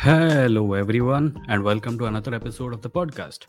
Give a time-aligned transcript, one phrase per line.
[0.00, 3.46] Hello, everyone, and welcome to another episode of the podcast.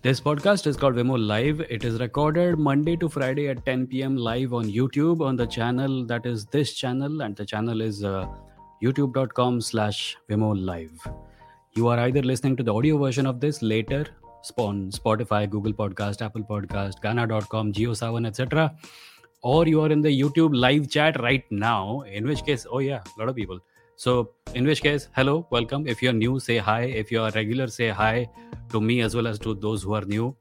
[0.00, 1.60] This podcast is called Vimoh Live.
[1.60, 4.16] It is recorded Monday to Friday at 10 p.m.
[4.16, 8.26] live on YouTube on the channel that is this channel, and the channel is uh,
[8.82, 11.06] youtube.com slash Vimoh Live.
[11.74, 14.06] You are either listening to the audio version of this later
[14.56, 18.74] on Spotify, Google Podcast, Apple Podcast, Gaana.com, JioSaavn, etc.
[19.42, 23.02] Or you are in the YouTube live chat right now, in which case, oh yeah,
[23.16, 23.60] a lot of people
[23.96, 25.86] so, in which case, hello, welcome.
[25.86, 26.82] If you're new, say hi.
[26.82, 28.28] If you're a regular, say hi
[28.70, 30.36] to me as well as to those who are new.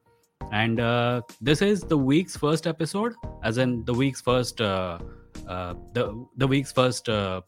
[0.52, 4.98] And uh, this is the week's first episode, as in the week's first, uh,
[5.48, 7.42] uh, the the week's first uh,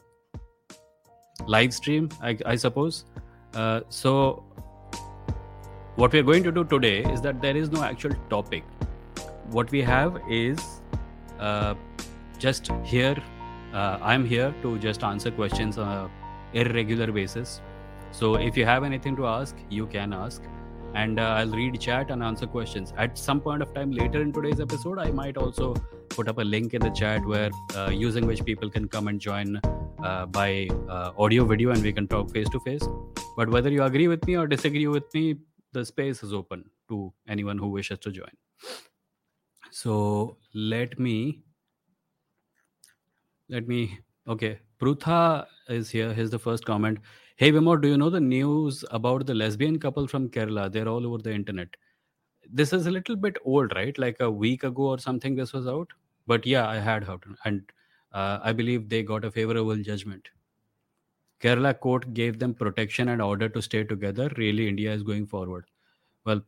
[1.48, 3.06] live stream, I, I suppose.
[3.54, 4.44] Uh, so,
[5.96, 8.64] what we're going to do today is that there is no actual topic.
[9.50, 10.60] What we have is
[11.40, 11.76] uh,
[12.38, 13.16] just here
[13.80, 16.10] uh, i'm here to just answer questions on a
[16.56, 17.62] irregular basis.
[18.12, 20.42] So if you have anything to ask you can ask.
[20.94, 22.94] And uh, i'll read chat and answer questions.
[22.98, 25.74] At some point of time later in today's episode i might also
[26.10, 29.20] put up a link in the chat where uh, using which people can come and
[29.20, 29.60] join
[30.04, 32.88] uh, by uh, audio video and we can talk face to face.
[33.36, 35.36] But whether you agree with me or disagree with me
[35.74, 38.32] the space is open to anyone who wishes to join.
[39.72, 41.42] So let me
[43.50, 44.00] let me.
[44.28, 46.14] Okay, Prutha is here.
[46.14, 47.00] Here's the first comment.
[47.38, 50.72] Hey Vimoh, do you know the news about the lesbian couple from Kerala?
[50.72, 51.68] They're all over the internet.
[52.50, 53.98] This is a little bit old, right?
[53.98, 55.36] Like a week ago or something.
[55.36, 55.90] This was out.
[56.28, 57.62] But yeah, I had heard, and
[58.14, 60.28] uh, I believe they got a favorable judgment.
[61.42, 64.32] Kerala court gave them protection and order to stay together.
[64.38, 65.66] Really, India is going forward.
[66.24, 66.42] Well,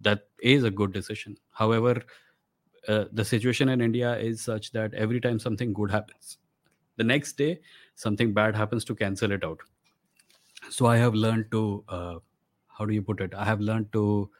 [0.00, 1.36] that is a good decision.
[1.50, 2.02] However,
[2.86, 6.38] uh, the situation in India is such that every time something good happens,
[6.96, 7.60] the next day
[7.94, 9.60] something bad happens to cancel it out.
[10.70, 12.14] So i have learned to uh,
[12.68, 13.34] how do you put it?
[13.34, 14.30] I have learned to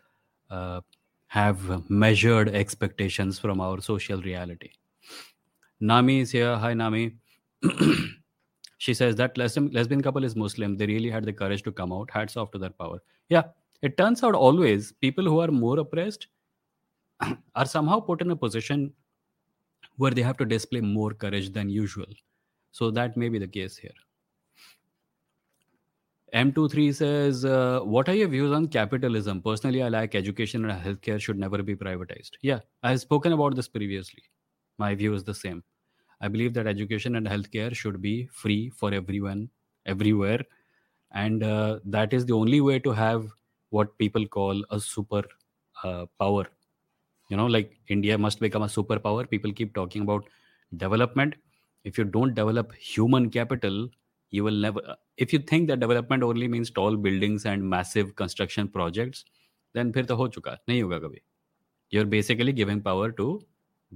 [0.51, 0.81] uh,
[1.27, 4.71] have measured expectations from our social reality.
[5.81, 6.57] Nami is here.
[6.57, 7.17] Hi nami.
[8.79, 10.77] She says that lesbian, lesbian couple is muslim.
[10.77, 12.11] They really had the courage to come out.
[12.11, 13.01] Hats off to their power.
[13.29, 13.45] Yeah
[13.85, 16.29] it turns out always people who are more oppressed
[17.55, 18.93] are somehow put in a position
[19.97, 22.15] where they have to display more courage than usual
[22.75, 23.99] so that may be the case here.
[26.33, 29.41] M23 says, uh, What are your views on capitalism?
[29.41, 32.33] Personally, I like education and healthcare should never be privatized.
[32.43, 34.25] Yeah, I have spoken about this previously.
[34.79, 35.63] My view is the same.
[36.21, 39.51] I believe that education and healthcare should be free for everyone,
[39.87, 40.41] everywhere.
[41.13, 43.29] And uh, that is the only way to have
[43.71, 45.23] what people call a super
[45.85, 46.49] uh, power.
[47.29, 49.31] You know, like India must become a superpower.
[49.31, 50.25] People keep talking about
[50.77, 51.37] development
[51.84, 53.90] if you don't develop human capital
[54.32, 58.68] you will never if you think that development only means tall buildings and massive construction
[58.68, 59.26] projects
[59.74, 61.22] then फिर तो हो चुका नहीं होगा कभी
[61.92, 63.28] you're basically giving power to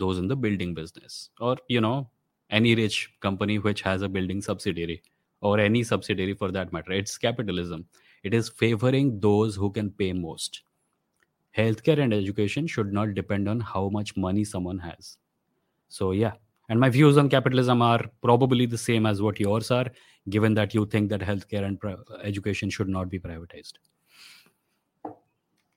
[0.03, 2.09] those in the building business or you know
[2.50, 5.01] any rich company which has a building subsidiary
[5.41, 7.85] or any subsidiary for that matter it's capitalism
[8.23, 10.61] it is favoring those who can pay most
[11.57, 15.17] healthcare and education should not depend on how much money someone has
[15.89, 16.34] so yeah
[16.68, 19.86] and my views on capitalism are probably the same as what yours are,
[20.28, 21.78] given that you think that healthcare and
[22.22, 23.74] education should not be privatized.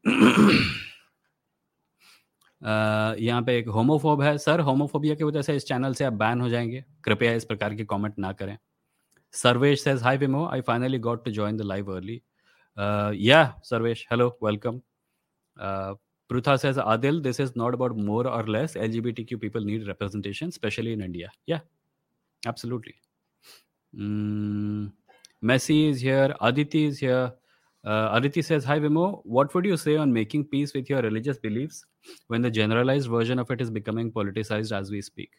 [2.61, 4.37] Uh, यहाँ पे एक homophobe है.
[4.37, 6.83] Sir homophobia की वजह से इस channel से आप बैन हो जाएंगे.
[7.03, 8.57] कृपया इस प्रकार के कमेंट ना करें.
[9.33, 12.21] Sarvesh says hi Vimoh I finally got to join the live early.
[12.77, 14.81] Uh, yeah Sarvesh hello welcome.
[15.57, 15.95] Uh,
[16.31, 18.75] Prutha says, Adil, this is not about more or less.
[18.75, 21.29] LGBTQ people need representation, especially in India.
[21.45, 21.59] Yeah,
[22.45, 22.95] absolutely.
[23.93, 24.93] Mm,
[25.43, 26.33] Messi is here.
[26.39, 27.33] Aditi is here.
[27.83, 31.37] Uh, Aditi says, Hi Vimoh, what would you say on making peace with your religious
[31.37, 31.83] beliefs
[32.27, 35.31] when the generalized version of it is becoming politicized as we speak?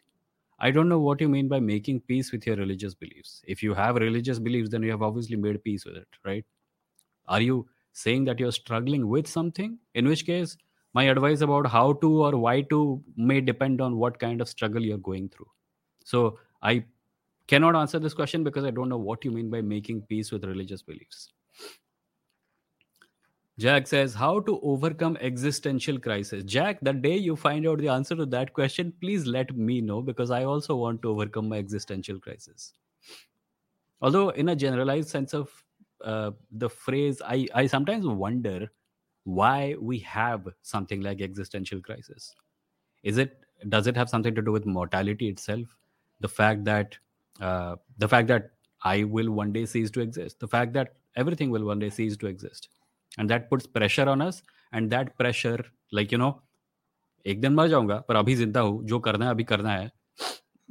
[0.58, 3.42] I don't know what you mean by making peace with your religious beliefs.
[3.46, 6.44] If you have religious beliefs, then you have obviously made peace with it, right?
[7.28, 9.78] Are you saying that you're struggling with something?
[9.94, 10.58] In which case,
[10.94, 14.82] my advice about how to or why to may depend on what kind of struggle
[14.82, 15.48] you're going through.
[16.04, 16.84] So i
[17.48, 20.44] cannot answer this question because i don't know what you mean by making peace with
[20.44, 21.32] religious beliefs.
[23.58, 26.42] Jack says how to overcome existential crisis?
[26.44, 30.00] Jack the day you find out the answer to that question please let me know
[30.02, 32.72] because i also want to overcome my existential crisis.
[34.00, 35.50] Although in a generalized sense of
[36.04, 38.70] uh, the phrase i i sometimes wonder
[39.23, 42.33] why we have something like existential crisis
[43.03, 43.39] is it
[43.69, 45.75] does it have something to do with mortality itself
[46.21, 46.97] the fact that
[47.41, 48.51] uh, the fact that
[48.83, 50.39] I will one day cease to exist.
[50.39, 52.69] The fact that everything will one day cease to exist.
[53.17, 54.43] And that puts pressure on us.
[54.71, 56.41] And that pressure, like, you know,
[57.25, 59.91] एक दिन मर जाऊंगा पर अभी जिंदा हूँ जो करना है अभी करना है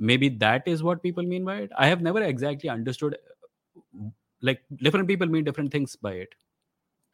[0.08, 3.14] maybe that is what people mean by it i have never exactly understood
[4.48, 6.34] like different people mean different things by it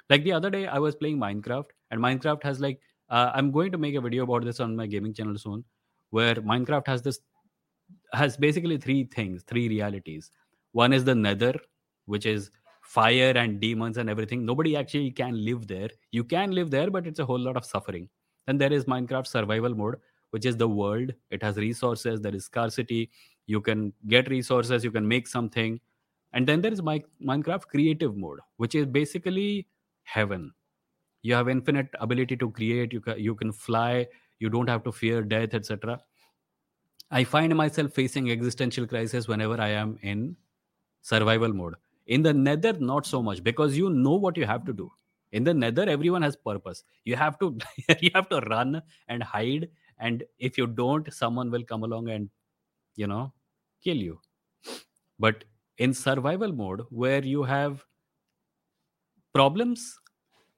[0.09, 3.71] like the other day i was playing minecraft and minecraft has like uh, i'm going
[3.71, 5.63] to make a video about this on my gaming channel soon
[6.09, 7.19] where minecraft has this
[8.13, 10.31] has basically three things three realities.
[10.71, 11.56] One is the nether
[12.06, 12.51] which is
[12.81, 14.45] fire and demons and everything.
[14.45, 15.89] Nobody actually can live there.
[16.12, 18.09] You can live there but it's a whole lot of suffering.
[18.45, 19.95] Then there is minecraft survival mode
[20.31, 21.13] which is the world.
[21.31, 23.09] It has resources there is scarcity.
[23.45, 25.80] You can get resources you can make something.
[26.33, 29.68] And then there is my minecraft creative mode which is basically
[30.07, 30.54] heaven.
[31.21, 32.94] You have infinite ability to create.
[32.94, 34.07] You can, you can fly.
[34.39, 36.00] You don't have to fear death etc
[37.12, 40.36] i find myself facing existential crisis whenever i am in
[41.01, 41.75] survival mode.
[42.07, 44.92] In the nether not so much because you know what you have to do.
[45.31, 46.83] In the nether everyone has purpose.
[47.06, 47.57] You have to
[48.01, 49.69] you have to run and hide
[50.00, 52.30] and if you don't someone will come along and
[52.95, 53.33] you know
[53.83, 54.19] kill you.
[55.19, 55.45] But
[55.77, 57.86] in survival mode where you have
[59.37, 59.87] problems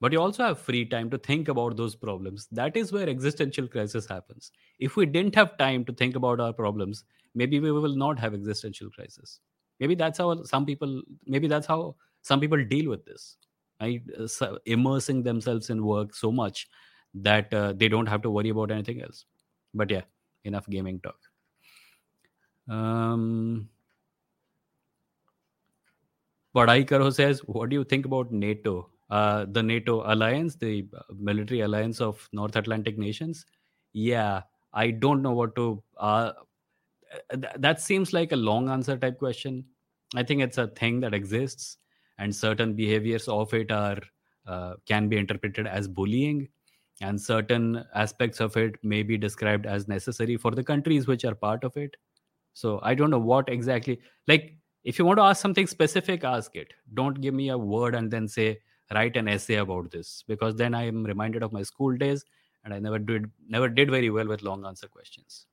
[0.02, 2.48] but you also have free time to think about those problems.
[2.54, 4.52] That is where existential crisis happens.
[4.80, 7.04] If we didn't have time to think about our problems
[7.36, 9.40] maybe we will not have existential crisis.
[9.80, 13.38] Maybe that's how some people maybe that's how some people deal with this
[13.82, 14.02] right?
[14.20, 16.68] Uh, immersing themselves in work so much
[17.14, 19.26] that uh, they don't have to worry about anything else.
[19.74, 20.02] But yeah
[20.46, 21.20] enough gaming talk.
[22.68, 23.70] Um
[26.56, 28.90] Padhai Karo says, What do you think about NATO?
[29.10, 33.46] Uh, the NATO alliance, the uh, military alliance of North Atlantic nations?
[33.94, 34.42] Yeah,
[34.74, 35.84] I don't know what to.
[35.98, 36.34] Uh,
[37.32, 39.66] th- that seems like a long answer type question.
[40.16, 41.78] I think it's a thing that exists,
[42.18, 44.00] and certain behaviors of it are
[44.88, 46.48] can be interpreted as bullying
[47.02, 51.36] and certain aspects of it may be described as necessary for the countries which are
[51.36, 51.96] part of it
[52.54, 56.56] so i don't know what exactly like if you want to ask something specific ask
[56.56, 58.58] it don't give me a word and then say
[58.94, 62.26] write an essay about this because then i am reminded of my school days
[62.64, 65.46] and i never did never did very well with long answer questions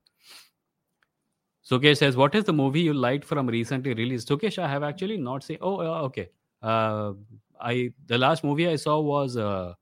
[1.69, 5.17] Sukesh says, "What is the movie you liked from recently released?" Sukesh, I have actually
[5.17, 5.59] not seen.
[5.61, 6.29] Oh, uh, okay.
[6.63, 7.15] Uh,
[7.61, 9.75] I the last movie I saw was uh,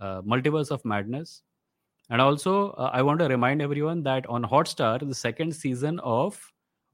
[0.00, 1.42] uh, Multiverse of Madness.
[2.10, 6.40] And also, uh, I want to remind everyone that on Hotstar, the second season of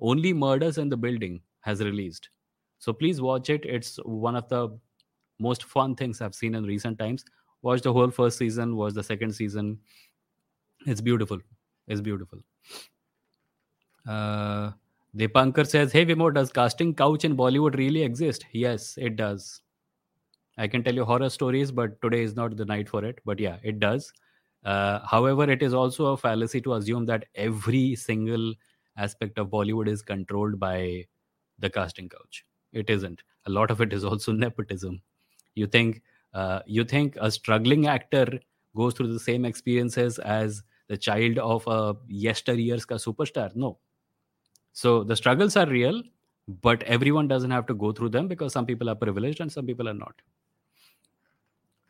[0.00, 2.30] Only Murders in the Building has released.
[2.78, 3.64] So please watch it.
[3.64, 4.78] It's one of the
[5.38, 7.24] most fun things I've seen in recent times.
[7.62, 9.78] Watch the whole first season, watch the second season.
[10.86, 11.40] It's beautiful.
[11.86, 12.38] It's beautiful.
[14.06, 14.70] Uh,
[15.16, 18.46] Deepankar says, Hey Vimoh, does casting couch in Bollywood really exist?
[18.52, 19.60] Yes, it does.
[20.56, 23.18] I can tell you horror stories, but today is not the night for it.
[23.24, 24.12] But yeah, it does.
[24.64, 28.54] Uh, however, it is also a fallacy to assume that every single
[28.96, 31.04] aspect of Bollywood is controlled by
[31.58, 32.44] the casting couch.
[32.72, 33.22] It isn't.
[33.46, 35.02] A lot of it is also nepotism.
[35.54, 36.02] You think
[36.34, 38.40] uh, you think a struggling actor
[38.76, 43.54] goes through the same experiences as the child of a yesteryear's ka superstar?
[43.56, 43.78] No.
[44.72, 46.02] So the struggles are real,
[46.62, 49.66] but everyone doesn't have to go through them because some people are privileged and some
[49.66, 50.14] people are not.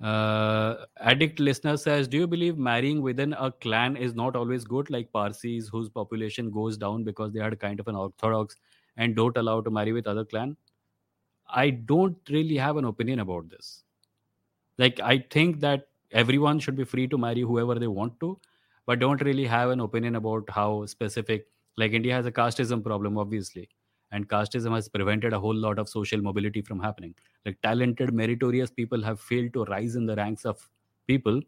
[0.01, 4.91] Uh, addict listener says, Do you believe marrying within a clan is not always good,
[4.91, 8.57] like Parsis, whose population goes down because they had kind of an orthodox
[8.99, 10.57] and don't allow to marry with other clan?
[11.49, 13.85] I don't really have an opinion about this.
[14.77, 18.39] Like, I think that everyone should be free to marry whoever they want to,
[18.87, 21.47] but don't really have an opinion about how specific.
[21.79, 23.71] Like, India has a casteism problem, obviously
[24.11, 27.15] and casteism has prevented a whole lot of social mobility from happening
[27.45, 30.69] like talented meritorious people have failed to rise in the ranks of
[31.07, 31.41] people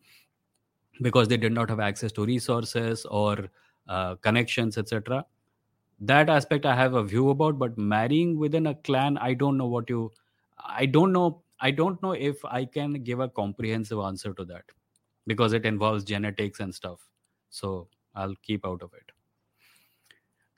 [1.00, 3.48] because they did not have access to resources or
[3.88, 5.24] uh, connections etc
[6.00, 9.66] that aspect i have a view about but marrying within a clan i don't know
[9.66, 10.10] what you
[10.64, 14.64] i don't know i don't know if i can give a comprehensive answer to that
[15.26, 17.08] because it involves genetics and stuff
[17.50, 19.12] so i'll keep out of it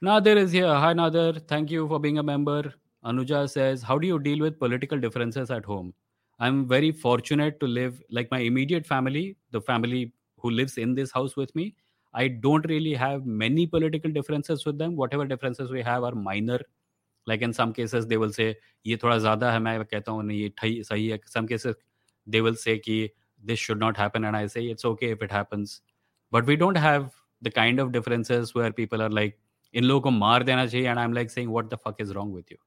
[0.04, 0.66] Nadir is here.
[0.66, 1.34] Hi, Nadir.
[1.34, 2.74] Thank you for being a member.
[3.04, 5.94] Anuja says, How do you deal with political differences at home?
[6.40, 11.12] I'm very fortunate to live like my immediate family, the family who lives in this
[11.12, 11.76] house with me.
[12.13, 14.95] I don't really have many political differences with them.
[14.95, 16.59] Whatever differences we have are minor.
[17.27, 20.83] Like in some cases, they will say, ये थोड़ा ज़्यादा है मैं कहता हूँ ये
[20.83, 21.19] सही है.
[21.25, 21.75] Some cases,
[22.27, 23.09] they will say कि
[23.43, 25.81] this should not happen, and I say it's okay if it happens.
[26.31, 27.11] But we don't have
[27.41, 29.37] the kind of differences where people are like,
[29.75, 32.11] इन लोगों को मार देना चाहिए and I am like saying what the fuck is
[32.11, 32.57] wrong with you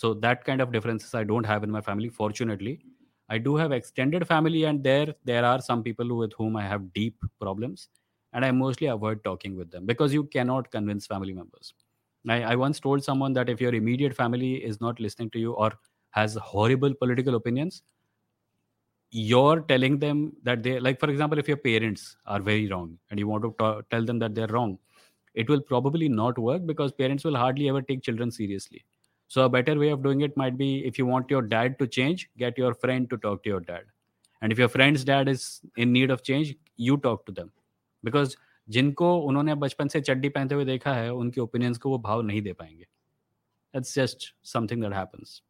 [0.00, 2.70] so that kind of differences i don't have in my family fortunately
[3.36, 6.86] i do have extended family and there there are some people with whom i have
[6.98, 7.82] deep problems
[8.35, 11.73] and i mostly avoid talking with them because you cannot convince family members.
[12.27, 15.51] I, I once told someone that if your immediate family is not listening to you
[15.53, 15.73] or
[16.09, 17.83] has horrible political opinions
[19.11, 23.19] you're telling them that they like for example if your parents are very wrong and
[23.19, 24.77] you want to ta- tell them that they're wrong
[25.35, 28.83] it will probably not work because parents will hardly ever take children seriously.
[29.27, 31.87] So a better way of doing it might be if you want your dad to
[31.87, 33.83] change get your friend to talk to your dad.
[34.41, 37.51] And if your friend's dad is in need of change you talk to them
[38.05, 38.35] because
[38.67, 42.41] जिनको उन्होंने बचपन से चड्डी पहनते हुए देखा है, उनके ओपिनियंस को वो भाव नहीं
[42.41, 42.85] दे पाएँगे।
[43.73, 45.41] It's just something that happens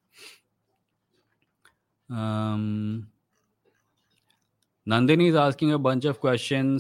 [4.88, 6.78] Nandini is asking a bunch of question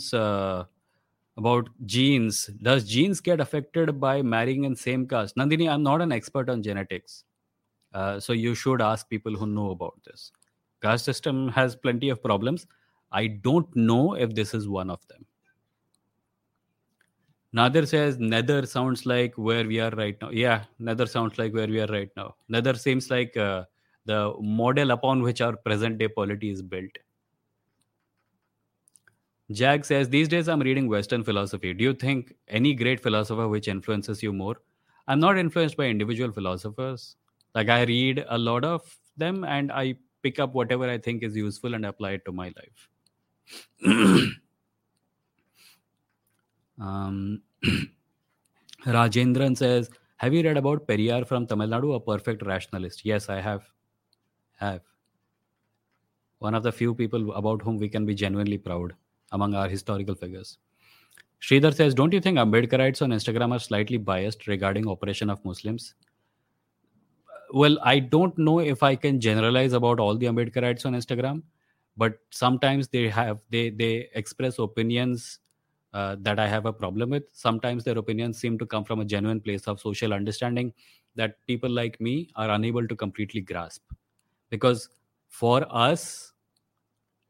[1.38, 6.01] about genes does genes get affected by marrying in same caste Nandini I am not
[6.01, 7.24] an expert on genetics
[8.25, 10.32] so you should ask people who know about this
[10.84, 12.67] caste system has plenty of problems
[13.12, 15.25] I don't know if this is one of them
[17.55, 20.29] Nadir says Nether sounds like where we are right now.
[20.29, 22.35] Yeah, Nether sounds like where we are right now.
[22.50, 23.63] Nether seems like uh,
[24.05, 26.91] the model upon which our present day polity is built.
[29.51, 31.74] Jag says, These days I'm reading Western philosophy.
[31.74, 34.57] Do you think any great philosopher which influences you more?
[35.07, 37.15] I'm not influenced by individual philosophers.
[37.53, 38.81] Like I read a lot of
[39.15, 42.51] them and I pick up whatever I think is useful and apply it to my
[42.57, 44.25] life.
[46.79, 47.41] um,
[48.86, 53.05] Rajendran says, Have you read about Periyar from Tamil Nadu, a perfect rationalist?
[53.05, 53.63] Yes, I have.
[54.58, 54.82] Have.
[56.39, 58.94] One of the few people about whom we can be genuinely proud
[59.32, 60.58] among our historical figures.
[61.41, 65.96] Sridhar says, Don't you think Ambedkarites on Instagram are slightly biased regarding oppression of Muslims?
[67.53, 71.44] Well, I don't know if I can generalize about all the Ambedkarites on Instagram,
[71.98, 75.39] but sometimes they have they they express opinions
[75.95, 77.23] uh, that I have a problem with.
[77.31, 80.73] Sometimes their opinions seem to come from a genuine place of social understanding
[81.15, 83.81] that people like me are unable to completely grasp.
[84.49, 84.89] Because
[85.29, 86.33] for us,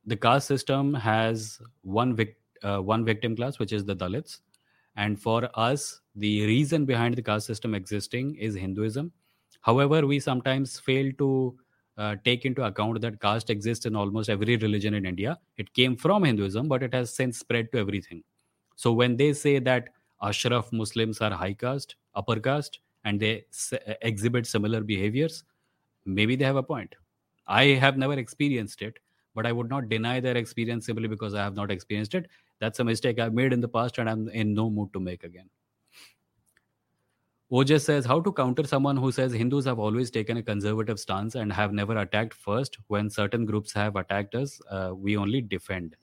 [0.06, 4.40] the caste system has one vic- uh, one victim class, which is the Dalits,
[4.96, 9.12] and for us, the reason behind the caste system existing is Hinduism.
[9.62, 11.58] However, we sometimes fail to
[11.98, 15.38] uh, take into account that caste exists in almost every religion in India.
[15.58, 18.24] It came from Hinduism, but it has since spread to everything.
[18.76, 19.90] So when they say that
[20.22, 25.44] Ashraf Muslims are high caste, upper caste, and they s- exhibit similar behaviors,
[26.06, 26.96] maybe they have a point.
[27.48, 28.98] I have never experienced it,
[29.36, 32.28] but I would not deny their experience simply because I have not experienced it.
[32.60, 35.24] That's a mistake I've made in the past and I'm in no mood to make
[35.24, 35.50] again.
[37.52, 41.36] Ojas says, How to counter someone who says Hindus have always taken a conservative stance
[41.36, 44.60] and have never attacked first when certain groups have attacked us?
[44.70, 45.96] Uh, we only defend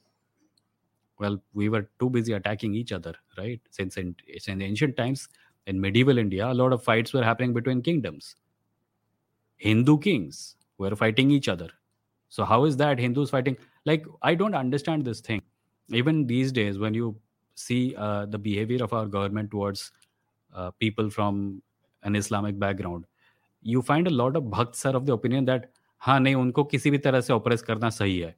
[1.22, 3.60] Well, we were too busy attacking each other, right?
[3.72, 4.16] Since in,
[4.48, 5.28] in ancient times,
[5.66, 8.36] in medieval India, a lot of fights were happening between kingdoms.
[9.58, 11.70] Hindu kings were fighting each other.
[12.30, 13.58] So how is that Hindus fighting?
[13.86, 15.42] Like I don't understand this thing.
[15.90, 17.16] Even these days, when you
[17.56, 19.92] see uh, the behavior of our government towards
[20.54, 21.62] uh, people from
[22.04, 23.06] an Islamic background,
[23.62, 26.92] you find a lot of bhakts are of the opinion that हाँ नहीं उनको किसी
[26.92, 28.36] भी तरह से oppress करना सही है.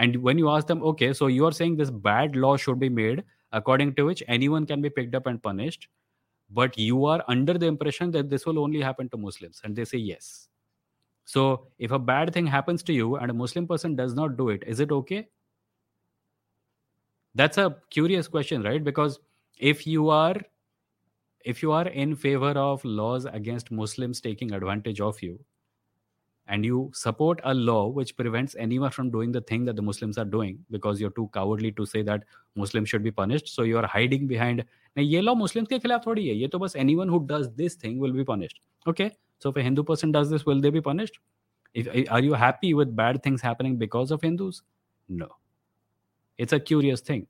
[0.00, 2.88] and when you ask them, okay, so you are saying this bad law should be
[2.88, 5.88] made according to which anyone can be picked up and punished,
[6.48, 9.84] but you are under the impression that this will only happen to Muslims, and they
[9.84, 10.48] say yes.
[11.26, 14.48] So if a bad thing happens to you and a Muslim person does not do
[14.48, 15.28] it, is it okay?
[17.34, 18.82] That's a curious question, right?
[18.82, 19.20] Because
[19.58, 20.36] if you are
[21.44, 25.38] if you are in favor of laws against Muslims taking advantage of you,
[26.49, 30.17] and you support a law which prevents anyone from doing the thing that the Muslims
[30.17, 32.23] are doing because you're too cowardly to say that
[32.55, 33.47] Muslims should be punished.
[33.47, 34.63] So you are hiding behind
[34.97, 37.75] नहीं ये law Muslims के खिलाफ थोड़ी है ये तो बस anyone who does this
[37.75, 38.61] thing will be punished.
[38.87, 41.19] Okay, so if a Hindu person does this, will they be punished?
[41.73, 44.61] If are you happy with bad things happening because of Hindus?
[45.09, 45.27] No.
[46.37, 47.27] It's a curious thing.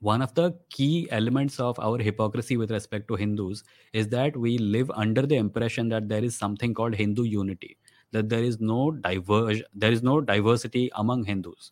[0.00, 4.58] One of the key elements of our hypocrisy with respect to Hindus is that we
[4.58, 7.76] live under the impression that there is something called Hindu unity
[8.11, 11.71] that there is no diverge there is no diversity among hindus.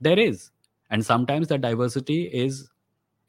[0.00, 0.50] There is.
[0.90, 2.68] And sometimes the diversity is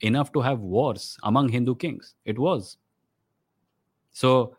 [0.01, 2.13] enough to have wars among hindu kings.
[2.25, 2.77] It was.
[4.12, 4.56] So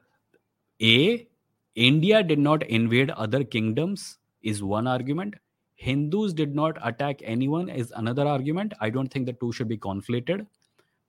[0.81, 1.27] a
[1.75, 5.35] india did not invade other kingdoms is one argument.
[5.75, 8.73] Hindus did not attack anyone is another argument.
[8.81, 10.47] I don't think the two should be conflated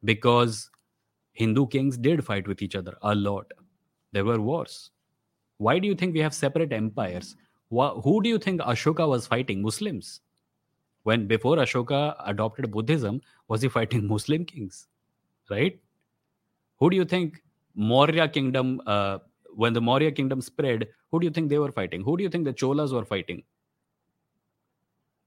[0.03, 0.69] because
[1.33, 3.51] hindu kings did fight with each other a lot.
[4.11, 4.91] There were wars
[5.59, 7.35] why do you think we have separate empires?
[7.71, 9.61] who do you think Ashoka was fighting?
[9.61, 10.21] Muslims.
[11.03, 14.87] When before Ashoka adopted Buddhism, was he fighting Muslim kings?
[15.49, 15.79] Right?
[16.79, 17.43] Who do you think
[17.75, 19.19] Maurya kingdom, uh,
[19.53, 22.01] when the Maurya kingdom spread, who do you think they were fighting?
[22.01, 23.43] Who do you think the Cholas were fighting?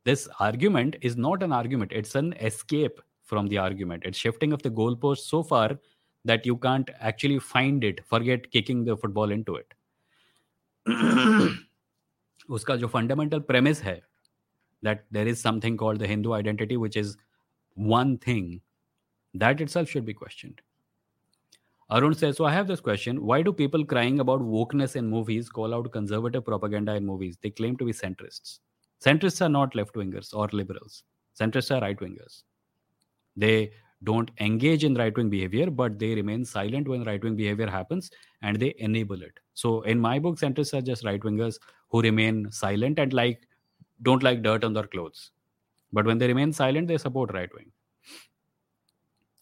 [0.05, 4.03] This argument is not an argument, it's an escape from the argument.
[4.05, 5.79] It's shifting of the goalpost so far
[6.25, 8.05] that you can't actually find it.
[8.07, 9.73] Forget kicking the football into it.
[12.50, 14.02] उसका जो fundamental premise है
[14.84, 17.18] that there is something called the Hindu identity, which is
[17.74, 18.62] one thing,
[19.34, 20.62] that itself should be questioned.
[21.90, 23.24] Arun says, So I have this question.
[23.24, 27.38] Why do people crying about wokeness in movies call out conservative propaganda in movies?
[27.42, 28.60] They claim to be centrists.
[29.04, 31.04] Centrists are not left wingers or liberals,
[31.40, 32.44] centrists are right wingers.
[33.36, 33.72] They
[34.05, 38.11] don't engage in right wing behavior, but they remain silent when right wing behavior happens
[38.43, 39.39] and they enable it.
[39.55, 43.47] So in my book, centrists are just right wingers who remain silent and like
[44.03, 45.31] don't like dirt on their clothes.
[45.93, 47.71] But when they remain silent, they support right wing.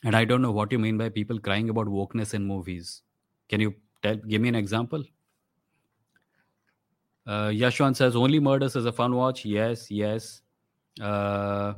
[0.04, 3.02] And I don't know what you mean by people crying about wokeness in movies.
[3.48, 5.04] Can you tell give me an example?
[7.26, 9.44] Uh, Yashwan says only murders is a fun watch.
[9.44, 10.42] Yes, yes.
[11.00, 11.74] Uh,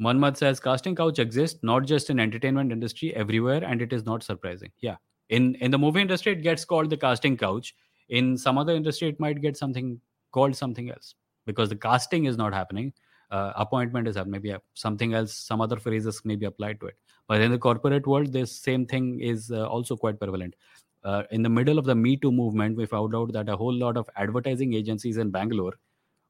[0.00, 4.22] Manmad says casting couch exists not just in entertainment industry everywhere, and it is not
[4.22, 4.70] surprising.
[4.80, 4.96] Yeah,
[5.30, 7.74] in in the movie industry, it gets called the casting couch.
[8.08, 10.00] In some other industry, it might get something
[10.32, 11.14] called something else
[11.46, 12.92] because the casting is not happening.
[13.30, 15.34] Uh, appointment is maybe something else.
[15.34, 16.96] Some other phrases may be applied to it.
[17.26, 20.54] But in the corporate world, this same thing is uh, also quite prevalent.
[21.02, 23.74] Uh, in the middle of the Me Too movement, we found out that a whole
[23.74, 25.74] lot of advertising agencies in Bangalore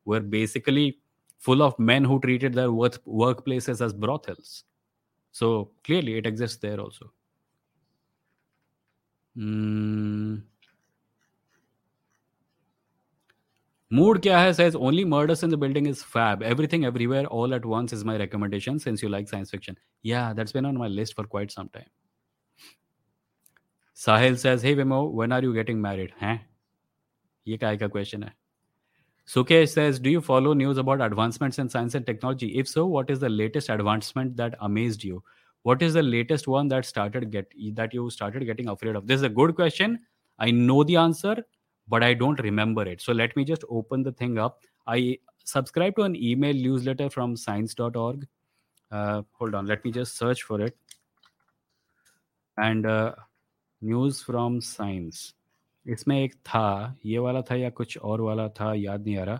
[0.04, 0.98] were basically
[1.38, 4.64] full of men who treated their work- workplaces as brothels.
[5.32, 7.12] So clearly, it exists there also.
[9.36, 10.42] Mm.
[13.90, 16.42] Mood kya hai says only murders in the building is fab.
[16.42, 19.76] Everything everywhere all at once is my recommendation since you like science fiction.
[20.02, 21.90] Yeah, that's been on my list for quite some time.
[23.94, 26.12] Sahil says, Hey Vimoh, when are you getting married?
[26.18, 26.38] Huh?
[27.48, 28.34] ये काय का question है
[29.26, 32.58] Sukesh says, Do you follow news about advancements in science and technology?
[32.58, 35.22] If so, what is the latest advancement that amazed you?
[35.62, 39.08] What is the latest one that started get that you started getting afraid of?
[39.08, 39.98] This is a good question.
[40.38, 41.44] I know the answer,
[41.88, 43.00] but I don't remember it.
[43.00, 44.60] So let me just open the thing up.
[44.86, 48.28] I subscribe to an email newsletter from science.org.
[48.92, 50.76] Uh, hold on, let me just search for it.
[52.58, 53.16] And uh,
[53.80, 55.34] news from science.
[55.87, 59.39] इसमें एक था ये वाला था या कुछ और वाला था याद नहीं आ रहा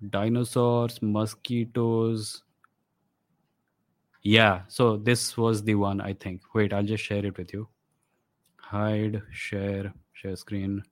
[0.00, 2.42] dinosaurs mosquitoes
[4.22, 7.68] yeah so this was the one i think wait i'll just share it with you
[8.56, 10.82] hide share share screen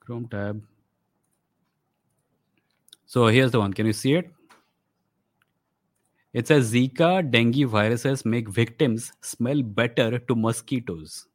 [0.00, 0.60] chrome tab
[3.06, 4.30] so here's the one can you see it
[6.32, 11.26] it says Zika dengue viruses make victims smell better to mosquitoes.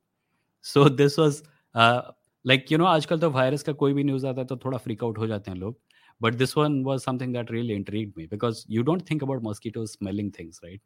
[0.62, 1.44] So this was
[1.76, 2.02] uh,
[2.44, 5.04] like you know आजकल तो virus का कोई भी news आता है तो थोड़ा freak
[5.04, 5.76] out हो जाते हैं लोग
[6.22, 9.94] but this one was something that really intrigued me because you don't think about mosquitoes
[9.98, 10.82] smelling things right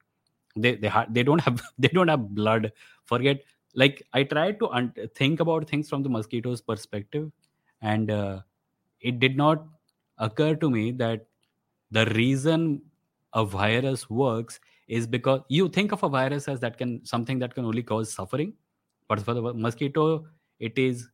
[0.66, 2.72] they they ha- they don't have they don't have blood
[3.12, 3.44] forget
[3.84, 7.28] like i tried to un- think about things from the mosquitoes perspective
[7.82, 8.40] and uh,
[9.02, 9.66] it did not
[10.28, 11.28] occur to me that
[11.92, 12.82] the reason
[13.35, 17.55] a virus works is because you think of a virus as that can something that
[17.55, 18.53] can only cause suffering
[19.09, 20.27] but for the mosquito
[20.59, 21.09] it is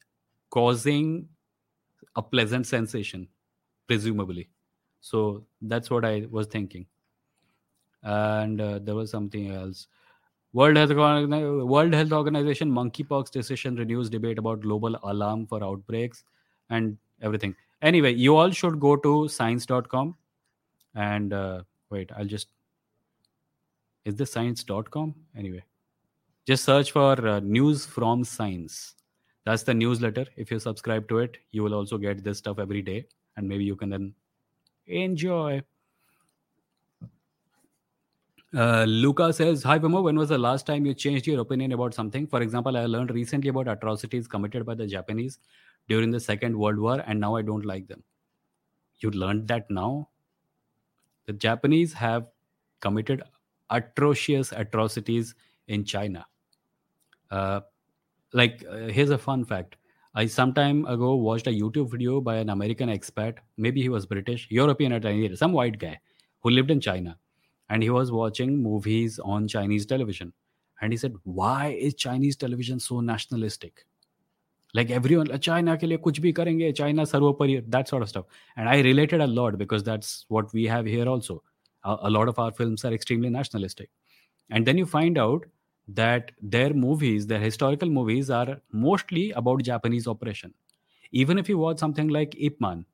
[0.51, 1.29] causing
[2.17, 3.29] a pleasant sensation
[3.87, 4.49] presumably.
[5.01, 6.87] So that's what i was thinking.
[8.03, 9.87] And uh, there was something else.
[10.53, 16.25] World health, world health organization monkeypox decision renews debate about global alarm for outbreaks
[16.71, 17.55] and everything.
[17.83, 20.17] Anyway you all should go to science.com
[20.95, 22.49] and uh, wait i'll just
[24.05, 25.63] is this science.com anyway
[26.47, 28.95] just search for uh, news from science
[29.45, 32.83] that's the newsletter if you subscribe to it you will also get this stuff every
[32.83, 34.15] day and maybe you can then
[34.87, 35.63] enjoy
[38.57, 41.93] uh, Luca says, Hi Vimoh, when was the last time you changed your opinion about
[41.93, 42.27] something?
[42.27, 45.39] For example, I learned recently about atrocities committed by the Japanese
[45.87, 48.03] during the Second World War, and now I don't like them.
[49.01, 50.09] You learned that now?
[51.29, 52.29] The Japanese have
[52.81, 53.23] committed
[53.71, 55.35] atrocious atrocities
[55.69, 56.27] in China.
[57.31, 57.61] Uh,
[58.33, 59.77] like, uh, here's a fun fact.
[60.15, 63.39] I some time ago watched a YouTube video by an American expat.
[63.57, 66.01] Maybe he was British, European at any rate, some white guy
[66.41, 67.19] who lived in China.
[67.71, 70.33] And he was watching movies on Chinese television.
[70.81, 73.87] and he said, "Why is Chinese television so nationalistic?"
[74.75, 78.27] Like everyone, China ke liye kuch bhi karenge, China sarvopari, that sort of stuff.
[78.57, 81.43] And I related a lot because that's what we have here also.
[81.85, 83.91] A, a lot of our films are extremely nationalistic.
[84.51, 85.47] And then you find out
[85.89, 90.53] that their movies, their historical movies, are mostly about Japanese oppression.
[91.13, 92.85] Even if you watch something like Ip Man,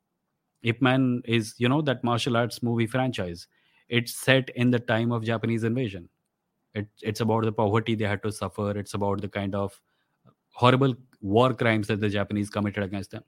[0.63, 3.47] Ip Man is, you know, that martial arts movie franchise.
[3.89, 6.09] It's set in the time of Japanese invasion.
[6.73, 8.71] It, it's about the poverty they had to suffer.
[8.71, 9.79] It's about the kind of
[10.55, 13.23] horrible war crimes that the Japanese committed against them.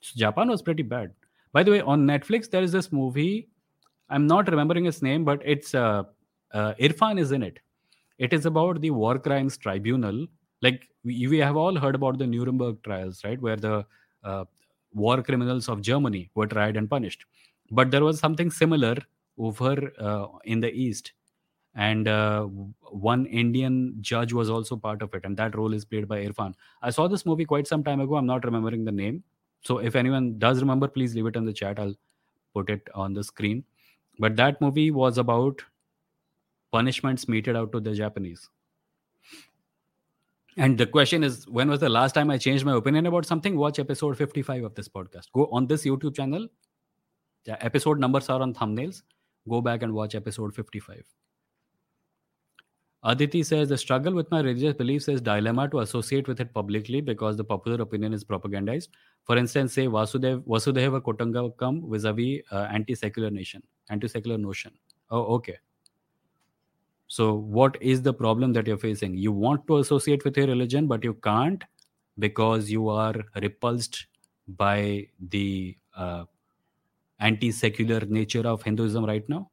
[0.00, 1.12] So Japan was pretty bad.
[1.52, 3.48] By the way, on Netflix, there is this movie.
[4.10, 6.04] I'm not remembering its name, but it's uh,
[6.52, 7.60] uh, Irfan is in it
[8.18, 10.26] it is about the war crimes tribunal
[10.62, 13.84] like we, we have all heard about the nuremberg trials right where the
[14.24, 14.44] uh,
[14.92, 17.24] war criminals of germany were tried and punished
[17.70, 18.96] but there was something similar
[19.38, 21.12] over uh, in the east
[21.86, 22.42] and uh,
[23.08, 26.54] one indian judge was also part of it and that role is played by irfan
[26.82, 29.22] i saw this movie quite some time ago i'm not remembering the name
[29.70, 31.98] so if anyone does remember please leave it in the chat i'll
[32.54, 33.64] put it on the screen
[34.18, 35.62] but that movie was about
[36.72, 38.48] punishments meted out to the Japanese.
[40.56, 43.56] And the question is, when was the last time I changed my opinion about something?
[43.56, 45.30] Watch episode 55 of this podcast.
[45.32, 46.48] Go on this YouTube channel.
[47.44, 49.02] The episode numbers are on thumbnails.
[49.48, 51.04] Go back and watch episode 55.
[53.04, 57.00] Aditi says the struggle with my religious beliefs is dilemma to associate with it publicly
[57.00, 58.88] because the popular opinion is propagandized.
[59.24, 64.72] For instance, say Vasudev Vasudhaiva Kutumbakam vis-a-vis uh, anti-secular nation, anti-secular notion.
[65.10, 65.58] Oh, okay.
[67.06, 69.16] So, what is the problem that you're facing?
[69.16, 71.62] You want to associate with your religion, but you can't
[72.18, 74.06] because you are repulsed
[74.48, 76.24] by the uh,
[77.20, 79.50] anti secular nature of Hinduism right now?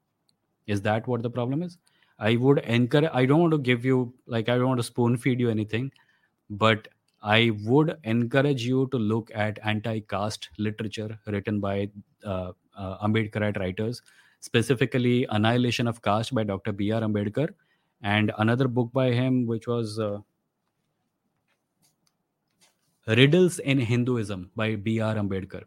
[0.67, 1.77] Is that what the problem is?
[2.19, 5.17] I would encourage, I don't want to give you, like, I don't want to spoon
[5.17, 5.91] feed you anything,
[6.49, 6.87] but
[7.21, 11.89] I would encourage you to look at anti caste literature written by
[12.23, 14.01] uh, uh, Ambedkarite writers
[14.39, 16.71] specifically Annihilation of Caste by Dr.
[16.71, 17.01] B.R.
[17.01, 17.49] Ambedkar,
[18.03, 20.19] and another book by him, which was uh,
[23.07, 25.15] Riddles in Hinduism by B.R.
[25.15, 25.63] Ambedkar.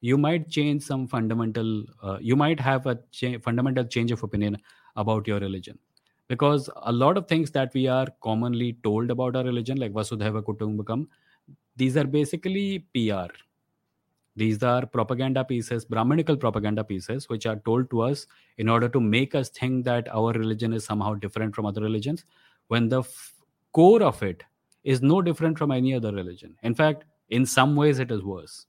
[0.00, 4.58] You might change some fundamental, uh, you might have a cha- fundamental change of opinion
[4.96, 5.78] about your religion.
[6.28, 10.42] Because a lot of things that we are commonly told about our religion, like Vasudhaiva
[10.42, 11.06] Kutumbakam,
[11.76, 13.30] these are basically PR
[14.36, 18.26] these are propaganda pieces, Brahminical propaganda pieces, which are told to us
[18.58, 22.24] in order to make us think that our religion is somehow different from other religions,
[22.66, 23.34] when the f-
[23.72, 24.42] core of it
[24.82, 26.56] is no different from any other religion.
[26.62, 28.66] In fact, in some ways, it is worse.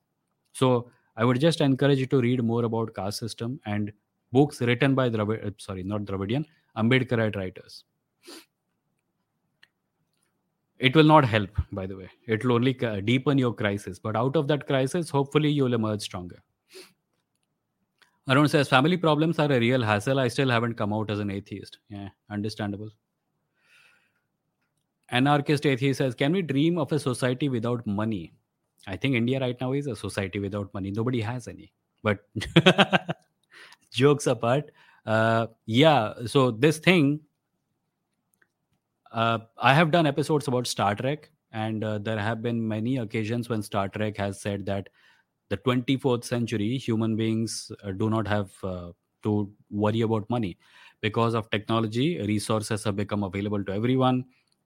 [0.54, 3.91] So I would just encourage you to read more about caste system and
[4.32, 6.46] books written by Dravid, uh, sorry, not Dravidian,
[6.77, 7.83] Ambedkarite writers
[10.77, 14.35] it will not help by the way it will only deepen your crisis but out
[14.35, 16.41] of that crisis hopefully you'll emerge stronger
[18.27, 20.19] Arun says family problems are a real hassle.
[20.19, 21.77] I still haven't come out as an atheist.
[21.89, 22.89] Yeah, understandable.
[25.09, 28.33] Anarchist atheist says, Can we dream of a society without money?
[28.88, 30.89] I think India right now is a society without money.
[30.89, 31.71] Nobody has any.
[32.01, 32.27] But
[33.91, 34.71] jokes apart,
[35.06, 37.20] uh, yeah, so this thing
[39.12, 43.48] uh, I have done episodes about Star Trek, and uh, there have been many occasions
[43.48, 44.89] when Star Trek has said that
[45.50, 48.91] the 24th century human beings uh, do not have uh,
[49.24, 50.58] to worry about money
[51.02, 52.20] because of technology.
[52.20, 54.26] Resources have become available to everyone.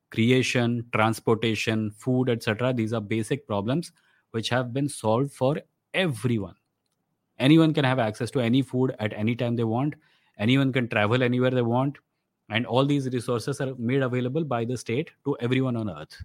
[0.10, 2.74] Creation, transportation, food, etc.
[2.74, 3.92] These are basic problems
[4.32, 5.58] which have been solved for
[5.94, 6.56] everyone.
[7.38, 9.94] Anyone can have access to any food at any time they want.
[10.40, 11.98] Anyone can travel anywhere they want
[12.50, 16.24] and all these resources are made available by the state to everyone on earth.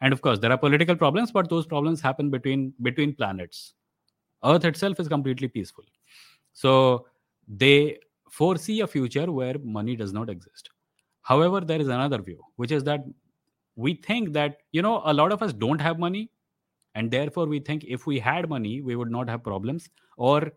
[0.00, 3.74] And of course there are political problems but those problems happen between between planets.
[4.44, 5.84] Earth itself is completely peaceful.
[6.54, 7.06] So
[7.46, 7.98] they
[8.30, 10.70] foresee a future where money does not exist.
[11.22, 13.04] However there is another view which is that
[13.76, 16.30] we think that you know a lot of us don't have money
[16.94, 19.88] and therefore we think if we had money we would not have problems.
[20.16, 20.52] Or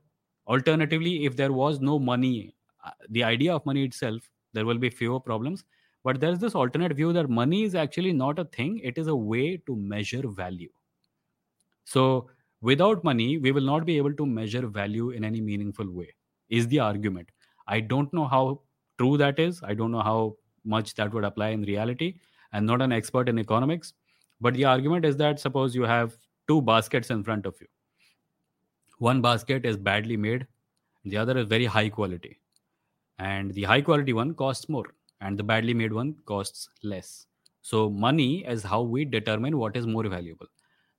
[0.47, 4.89] alternatively if there was no money Uh, the idea of money itself there will be
[4.89, 5.63] fewer problems.
[6.03, 9.15] But there's this alternate view that money is actually not a thing it is a
[9.15, 10.69] way to measure value.
[11.85, 12.29] So
[12.61, 16.13] without money we will not be able to measure value in any meaningful way
[16.49, 17.29] is the argument.
[17.67, 18.61] I don't know how
[18.99, 22.15] true that is i don't know how much that would apply in reality.
[22.51, 23.93] I'm not an expert in economics
[24.39, 26.15] but the argument is that suppose you have
[26.47, 27.67] two baskets in front of you.
[28.99, 30.47] One basket is badly made
[31.05, 32.39] the other is very high quality
[33.19, 34.85] and the high quality one costs more
[35.21, 37.11] and the badly made one costs less
[37.61, 40.47] So money is how we determine what is more valuable.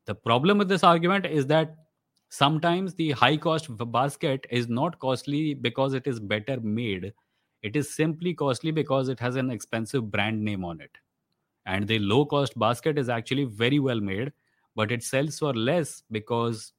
[0.07, 1.75] The problem with this argument is that
[2.31, 7.13] sometimes the high cost basket is not costly because it is better made.
[7.63, 10.97] It is simply costly because it has an expensive brand name on it.
[11.67, 14.33] And the low cost basket is actually very well made,
[14.75, 16.73] but it sells for less because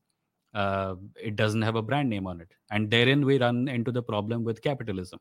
[0.55, 2.47] uh, it doesn't have a brand name on it.
[2.71, 5.19] And therein we run into the problem with capitalism.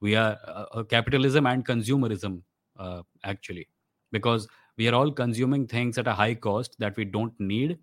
[0.00, 2.42] We are uh, uh capitalism and consumerism,
[2.78, 3.68] uh, actually,
[4.12, 4.46] because
[4.76, 7.78] we are all consuming things at a high cost that we don't need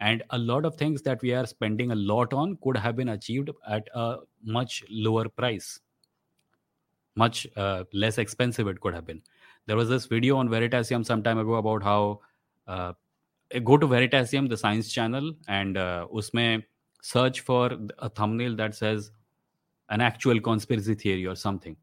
[0.00, 3.10] and a lot of things that we are spending a lot on could have been
[3.10, 5.80] achieved at a much lower price
[7.16, 9.20] much uh, less expensive it could have been
[9.66, 12.20] there was this video on veritasium some time ago about how
[12.66, 12.92] uh,
[13.64, 16.62] go to veritasium the science channel and uh, usme
[17.02, 19.10] search for a thumbnail that says
[19.90, 21.76] an actual conspiracy theory or something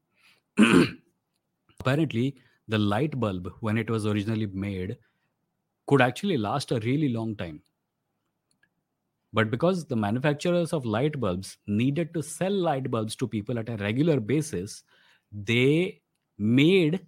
[1.79, 2.35] apparently
[2.67, 4.97] the light bulb when it was originally made
[5.87, 7.61] could actually last a really long time
[9.35, 13.67] but because the manufacturers of light bulbs needed to sell light bulbs to people at
[13.67, 14.83] a regular basis,
[15.29, 16.01] they
[16.37, 17.05] made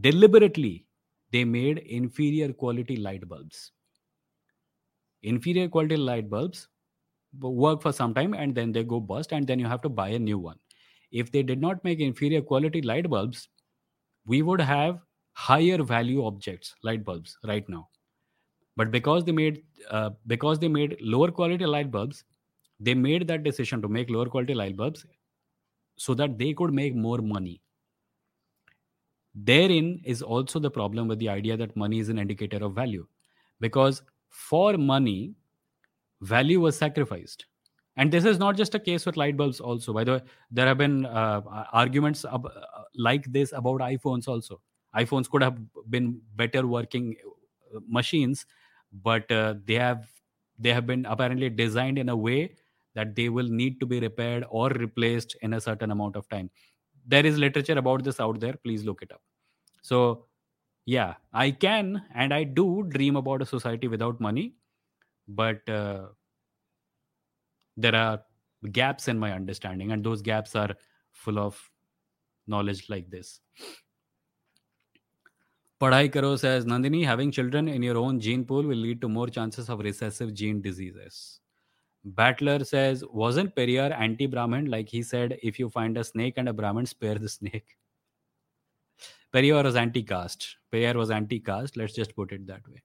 [0.00, 0.86] deliberately
[1.30, 3.70] they made inferior quality light bulbs.
[5.22, 6.68] Inferior quality light bulbs
[7.40, 10.08] work for some time and then they go bust and then you have to buy
[10.08, 10.58] a new one.
[11.10, 13.48] If they did not make inferior quality light bulbs,
[14.26, 15.00] we would have
[15.32, 17.88] higher value objects, light bulbs, right now.
[18.76, 22.24] But because they made uh, because they made lower quality light bulbs
[22.80, 25.04] they made that decision to make lower quality light bulbs
[25.96, 27.60] so that they could make more money.
[29.34, 33.06] Therein is also the problem with the idea that money is an indicator of value.
[33.60, 35.34] Because for money
[36.22, 37.46] value was sacrificed.
[37.96, 39.92] And this is not just a case with light bulbs also.
[39.92, 44.60] By the way there have been uh, arguments ab- uh, like this about iphones also.
[44.96, 45.56] iphones could have
[45.94, 48.46] been better working uh, machines
[49.08, 50.06] but uh, they have
[50.58, 52.54] they have been apparently designed in a way
[52.94, 56.50] that they will need to be repaired or replaced in a certain amount of time.
[57.06, 58.54] There is literature about this out there.
[58.64, 59.22] Please look it up.
[59.82, 60.27] So
[60.88, 64.54] yeah i can and i do dream about a society without money
[65.40, 66.06] but uh,
[67.76, 68.22] there are
[68.78, 70.70] gaps in my understanding and those gaps are
[71.12, 71.60] full of
[72.46, 73.40] knowledge like this
[75.80, 79.28] Padhai Karo says, Nandini, having children in your own gene pool will lead to more
[79.28, 81.38] chances of recessive gene diseases.
[82.04, 84.64] Battler says, wasn't Periyar anti-Brahmin?
[84.64, 87.76] Like he said, if you find a snake and a Brahmin, spare the snake.
[89.34, 90.56] Periyar was anti-caste.
[90.72, 91.76] Periyar was anti-caste.
[91.76, 92.82] Let's just put it that way.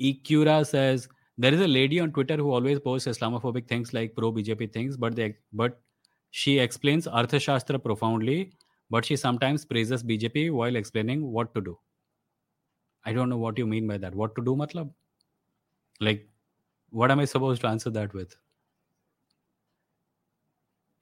[0.00, 4.72] Ikura says, there is a lady on Twitter who always posts Islamophobic things like pro-BJP
[4.72, 5.80] things, but they but
[6.30, 8.52] she explains Arthashastra profoundly
[8.90, 11.78] but she sometimes praises BJP while explaining what to do.
[13.04, 14.14] I don't know what you mean by that.
[14.14, 14.90] What to do, matlab?
[16.00, 16.28] Like,
[16.90, 18.34] what am I supposed to answer that with?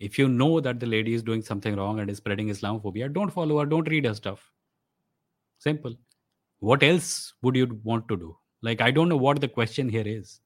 [0.00, 3.30] If you know that the lady is doing something wrong and is spreading Islamophobia, don't
[3.30, 4.50] follow her, don't read her stuff.
[5.58, 5.96] Simple.
[6.60, 8.36] What else would you want to do?
[8.62, 10.40] Like, I don't know what the question here is.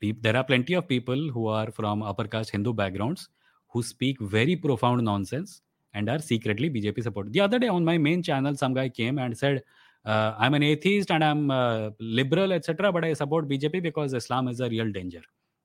[0.00, 3.28] There are plenty of people who are from upper caste Hindu backgrounds
[3.68, 5.60] who speak very profound nonsense
[5.94, 7.32] and are secretly BJP supporters.
[7.32, 9.62] The other day on my main channel, some guy came and said,
[10.04, 14.48] uh, I'm an atheist and I'm uh, liberal, etc., but I support BJP because Islam
[14.48, 15.22] is a real danger.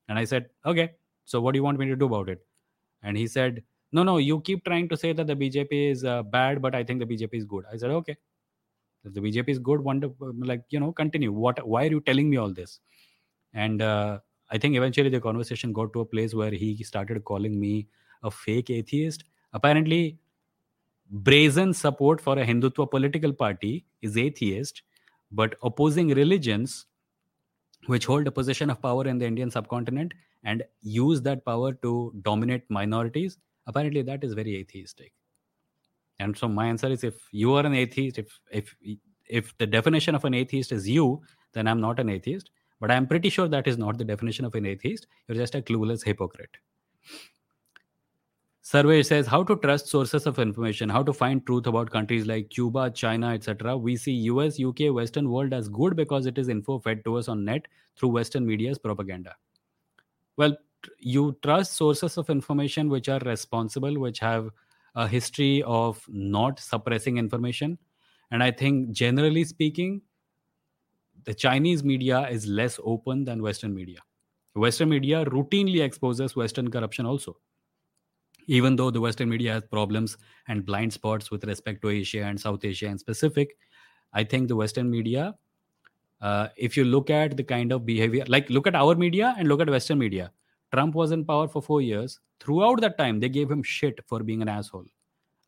[0.07, 0.91] And I said, okay,
[1.25, 2.45] so what do you want me to do about it?
[3.03, 6.23] And he said, no, no, you keep trying to say that the BJP is uh,
[6.23, 7.63] bad, but I think the BJP is good.
[7.71, 8.17] I said, okay,
[9.05, 11.31] if the BJP is good, wonderful, like, you know, continue.
[11.31, 12.79] What, why are you telling me all this?
[13.53, 17.59] And uh, I think eventually the conversation got to a place where he started calling
[17.59, 17.87] me
[18.23, 20.19] a fake atheist Apparently,
[21.09, 24.83] brazen support for a Hindutva political party is atheist,
[25.31, 26.85] but opposing religions
[27.87, 32.13] which hold a position of power in the Indian subcontinent and use that power to
[32.21, 35.13] dominate minorities, apparently that is very atheistic.
[36.19, 38.75] And so my answer is if you are an atheist, if if
[39.27, 41.21] if the definition of an atheist is you,
[41.53, 42.49] then I'm not an atheist.
[42.79, 45.07] But I'm pretty sure that is not the definition of an atheist.
[45.27, 46.57] You're just a clueless hypocrite
[48.67, 50.89] survey says how to trust sources of information?
[50.89, 55.29] How to find truth about countries like cuba china etc we see us uk western
[55.29, 58.77] world as good because it is info fed to us on net through western media's
[58.77, 59.37] propaganda.
[60.35, 60.57] Well
[60.99, 64.49] you trust sources of information which are responsible which have
[64.95, 67.77] a history of not suppressing information.
[68.31, 70.01] And i think generally speaking
[71.23, 73.99] the chinese media is less open than western media.
[74.55, 77.37] Western media routinely exposes western corruption also
[78.47, 82.39] even though the Western media has problems and blind spots with respect to Asia and
[82.39, 83.57] South Asia and specific,
[84.13, 85.35] I think the Western media,
[86.21, 89.47] uh, if you look at the kind of behavior, like look at our media and
[89.47, 90.31] look at Western media,
[90.73, 92.19] Trump was in power for four years.
[92.39, 94.85] Throughout that time, they gave him shit for being an asshole.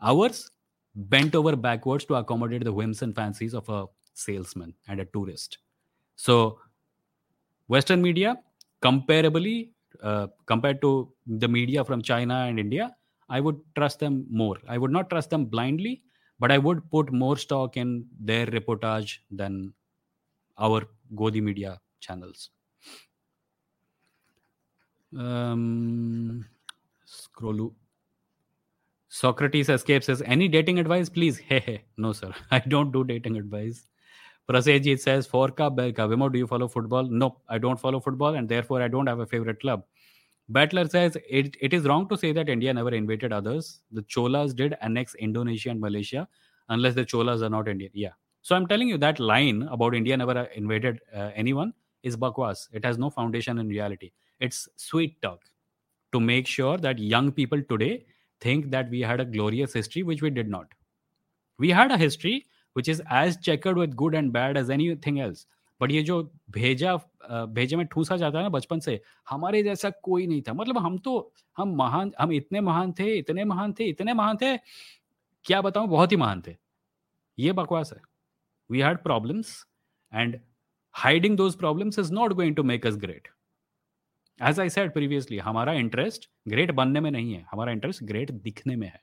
[0.01, 0.51] Ours
[0.95, 5.59] bent over backwards to accommodate the whims and fancies of a salesman and a tourist.
[6.15, 6.59] So,
[7.67, 8.37] Western media,
[8.81, 9.71] comparably,
[10.03, 12.95] uh, compared to the media from China and India,
[13.29, 14.57] I would trust them more.
[14.67, 16.03] I would not trust them blindly,
[16.39, 19.73] but I would put more stock in their reportage than
[20.57, 22.51] our Godi media channels.
[25.15, 26.45] Um,
[27.05, 27.75] scroll.
[29.09, 31.37] Socrates escapes says, Any dating advice, please?
[31.49, 31.85] Hey, hey.
[31.97, 32.33] No, sir.
[32.51, 33.88] I don't do dating advice.
[34.49, 36.07] Prasenjit says, Forka Belka.
[36.09, 37.03] Vimoh, do you follow football?
[37.03, 39.83] No, I don't follow football, and therefore I don't have a favorite club.
[40.49, 43.81] Battler says, it, it is wrong to say that India never invaded others.
[43.91, 46.27] The Cholas did annex Indonesia and Malaysia,
[46.69, 47.91] unless the Cholas are not Indian.
[47.93, 48.13] Yeah.
[48.41, 52.69] So I'm telling you that line about India never invaded uh, anyone is bakwas.
[52.71, 54.11] It has no foundation in reality.
[54.39, 55.43] It's sweet talk
[56.11, 58.05] to make sure that young people today
[58.41, 60.67] think that we had a glorious history, which we did not.
[61.59, 62.47] We had a history
[62.79, 63.01] which as
[63.49, 65.45] as with good and bad as any anything else.
[65.81, 66.95] But ये जो भेजा
[67.49, 70.97] भेजे में ठूसा जाता है ना बचपन से, हमारे जैसा कोई नहीं था। मतलब हम
[70.97, 74.55] तो हम महान, हम इतने महान थे, इतने महान थे, इतने महान थे,
[75.45, 76.55] क्या बताऊँ, बहुत ही महान थे।
[77.37, 78.01] ये बकवास है।
[78.69, 79.65] We had problems
[80.13, 80.39] and
[80.95, 83.27] hiding those problems is not going to make us great
[84.39, 88.75] as I said previously हमारा इंटरेस्ट ग्रेट बनने में नहीं है। हमारा इंटरेस्ट ग्रेट दिखने
[88.75, 89.01] में है।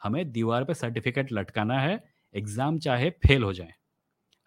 [0.00, 2.02] हमें दीवार पे सर्टिफिकेट लटकाना है
[2.36, 3.74] एग्ज़ाम चाहे फेल हो जाए।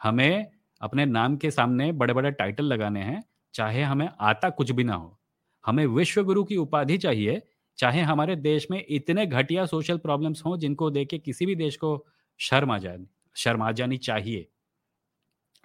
[0.02, 3.23] हमें अपने नाम के सामने बड़े बड़े टाइटल लगाने हैं,
[3.54, 5.17] चाहे हमें आता कुछ भी ना हो।
[5.63, 7.41] हमें विश्व गुरु की उपाधि चाहिए,
[7.78, 11.75] चाहे हमारे देश में इतने घटिया सोशल प्रॉब्लम्स हों जिनको देख के किसी भी देश
[11.78, 11.91] को
[12.39, 12.97] शर्म आ जाए
[13.36, 14.47] शर्म आ जानी चाहिए।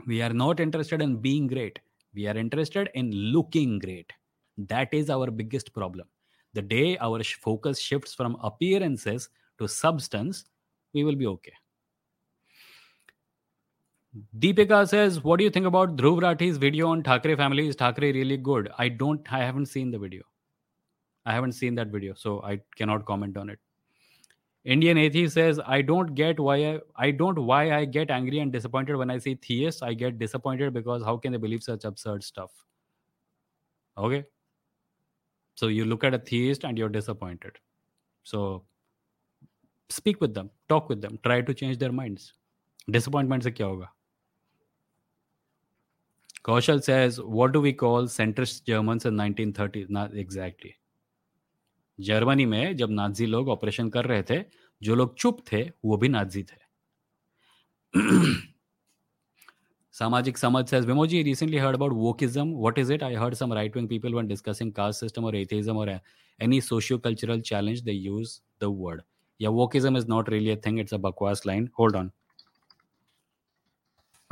[0.01, 1.79] We are not interested in being great
[2.15, 4.13] we are interested in looking great
[4.59, 6.05] that is our biggest problem
[6.55, 9.29] the day our focus shift from appearances
[9.61, 10.45] to substance
[10.95, 11.53] we will okay
[14.39, 17.67] Deepika says, "What do you think about Dhruv Rathee's video on Thackeray family?
[17.69, 18.71] Is Thackeray really good?
[18.79, 19.33] I don't.
[19.33, 20.23] I haven't seen the video.
[21.27, 23.59] I haven't seen that video, so I cannot comment on it."
[24.65, 28.53] Indian atheist says, "I don't get why I, I don't why I get angry and
[28.53, 29.83] disappointed when I see theists.
[29.83, 32.53] I get disappointed because how can they believe such absurd stuff?"
[33.99, 34.25] Okay.
[35.57, 37.59] So you look at a theist and you're disappointed.
[38.23, 38.65] So
[39.89, 42.33] speak with them, talk with them, try to change their minds.
[42.91, 43.45] Disappointment?
[43.45, 43.94] से क्या होगा
[46.45, 49.89] Kaushal says, what do we call centrist Germans in 1930s?
[49.89, 50.73] Not exactly.
[51.99, 54.39] Germany में जब Nazi लोग operation कर रहे थे
[54.83, 56.57] जो लोग चुप थे वो भी नाजी थे।
[59.95, 63.77] सामाजिक समझ से विमोजी recently heard about wokeism what is it I heard some right
[63.77, 68.39] wing people one discussing caste system और एथिज्म और any socio cultural challenge they use
[68.63, 69.03] the word
[69.41, 72.11] या wokeism is not really a thing it's a बकवास line hold on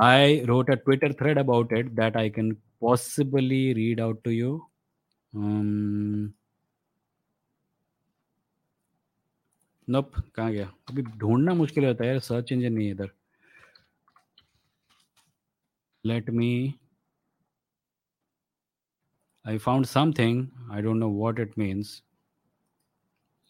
[0.02, 4.64] I wrote a Twitter thread about it that I can possibly read out to you.
[5.34, 6.34] Um,
[9.86, 13.10] nope, कहाँ गया अभी ढूंढना मुश्किल होता है यार सर्च इंजन नहीं है इधर
[16.04, 16.78] let me
[19.44, 22.02] I found something I don't know what it means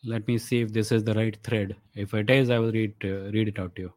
[0.03, 2.95] let me see if this is the right thread if it is I will read
[3.05, 3.93] uh, read it out to you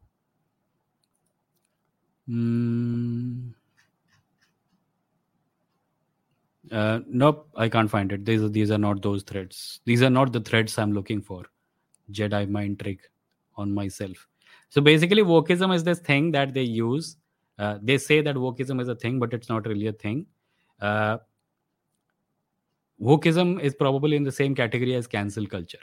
[2.29, 3.53] Mm.
[6.71, 8.25] Uh, nope, I can't find it.
[8.25, 9.79] These are, these are not those threads.
[9.85, 11.45] These are not the threads I'm looking for.
[12.11, 13.09] Jedi mind trick
[13.55, 14.27] on myself.
[14.69, 17.15] So basically, wokeism is this thing that they use.
[17.57, 20.25] Uh, they say that wokeism is a thing, but it's not really a thing.
[20.81, 21.17] Uh,
[23.01, 25.79] wokeism is probably in the same category as cancel culture,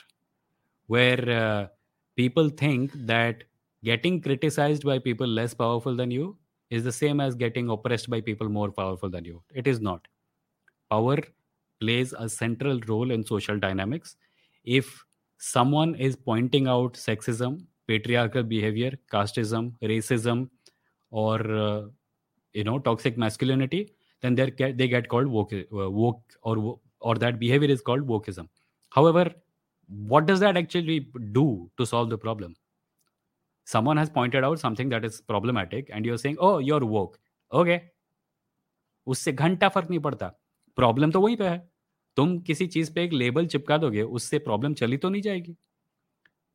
[0.86, 1.66] where uh,
[2.14, 3.44] people think that
[3.84, 6.36] getting criticized by people less powerful than you
[6.70, 9.42] is the same as getting oppressed by people more powerful than you.
[9.54, 10.06] It is not.
[10.90, 11.18] Power
[11.80, 14.16] plays a central role in social dynamics.
[14.64, 15.04] If
[15.38, 20.48] someone is pointing out sexism, patriarchal behavior, casteism, racism,
[21.10, 21.82] or uh,
[22.52, 27.38] you know toxic masculinity, then they they get called woke, uh, woke or or that
[27.38, 28.48] behavior is called wokeism.
[28.90, 29.32] However,
[29.88, 31.00] what does that actually
[31.32, 32.56] do to solve the problem?
[33.64, 37.18] Someone has pointed out something that is problematic and you're saying oh you're woke
[37.50, 37.80] okay
[39.06, 40.26] उससे घंटा फ़र्क नहीं पड़ता
[40.76, 41.58] problem तो वहीं पे है
[42.16, 45.56] तुम किसी चीज़ पे एक लेबल चिपका दोगे उससे प्रॉब्लम चली तो नहीं जाएगी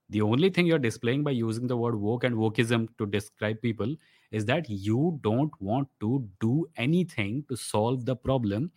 [0.09, 3.91] The only thing you're displaying by using the word woke and wokeism to describe people
[4.31, 8.71] is that you don't want to do anything to solve the problem.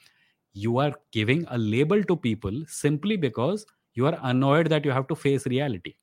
[0.52, 3.64] You are giving a label to people simply because
[3.94, 5.94] you are annoyed that you have to face reality.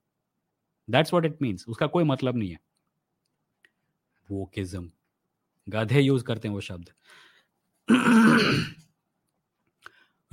[0.90, 1.66] That's what it means.
[1.70, 2.60] उसका कोई मतलब नहीं है
[4.32, 4.90] wokeism
[5.70, 6.90] गाधे use करते हैं वो शब्द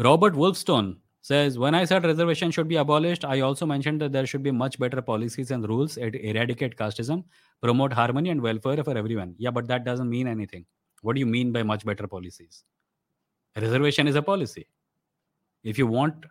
[0.06, 0.88] Robert Wolfstone
[1.26, 4.52] says when i said reservation should be abolished i also mentioned that there should be
[4.58, 7.22] much better policies and rules to eradicate casteism
[7.66, 10.64] promote harmony and welfare for everyone yeah but that doesn't mean anything
[11.02, 12.60] what do you mean by much better policies
[13.64, 14.64] reservation is a policy
[15.72, 16.28] if you want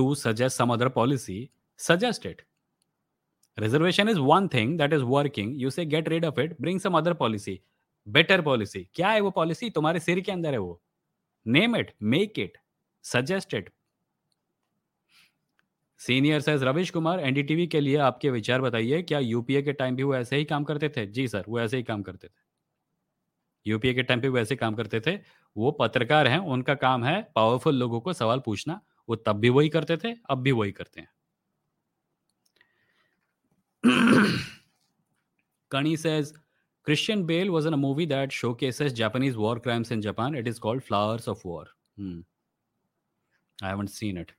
[0.00, 1.38] to suggest some other policy
[1.88, 2.44] suggest it
[3.58, 6.96] reservation is one thing that is working you say get rid of it bring some
[6.96, 7.60] other policy
[8.06, 10.80] better policy क्या है वो policy तुम्हारे सिर के अंदर है वो।
[11.46, 12.58] Name it make it
[13.04, 13.70] suggest it
[16.00, 20.02] senior says Ravish Kumar NDTV के लिए आपके विचार बताइए, क्या यूपीए के टाइम भी
[20.02, 21.06] वो ऐसे ही काम करते थे?
[21.06, 22.42] जी सर वो ऐसे ही काम करते थे।
[23.66, 25.16] यूपीए के टाइम पे वो ऐसे काम करते थे।
[25.56, 29.68] वो पत्रकार हैं, उनका काम है पावरफुल लोगों को सवाल पूछना। वो तब भी वही
[29.68, 31.08] करते थे, अब भी वही करते हैं।
[35.70, 36.32] Kani says
[36.84, 40.34] Christian Bale was in a movie that showcases Japanese war crimes in Japan.
[40.34, 41.66] It is called Flowers of War.
[41.98, 42.20] Hmm.
[43.62, 44.32] I haven't seen it.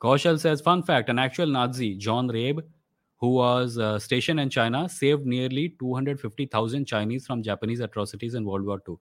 [0.00, 2.62] Kaushal says, fun fact, an actual Nazi, John Rabe,
[3.16, 8.64] who was uh, stationed in China, saved nearly 250,000 Chinese from Japanese atrocities in World
[8.64, 8.96] War II.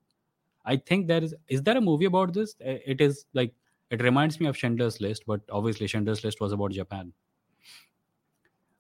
[0.66, 2.56] I think there is, is there a movie about this?
[2.60, 3.54] It is like,
[3.92, 7.14] it reminds me of Schindler's List, but obviously Schindler's List was about Japan.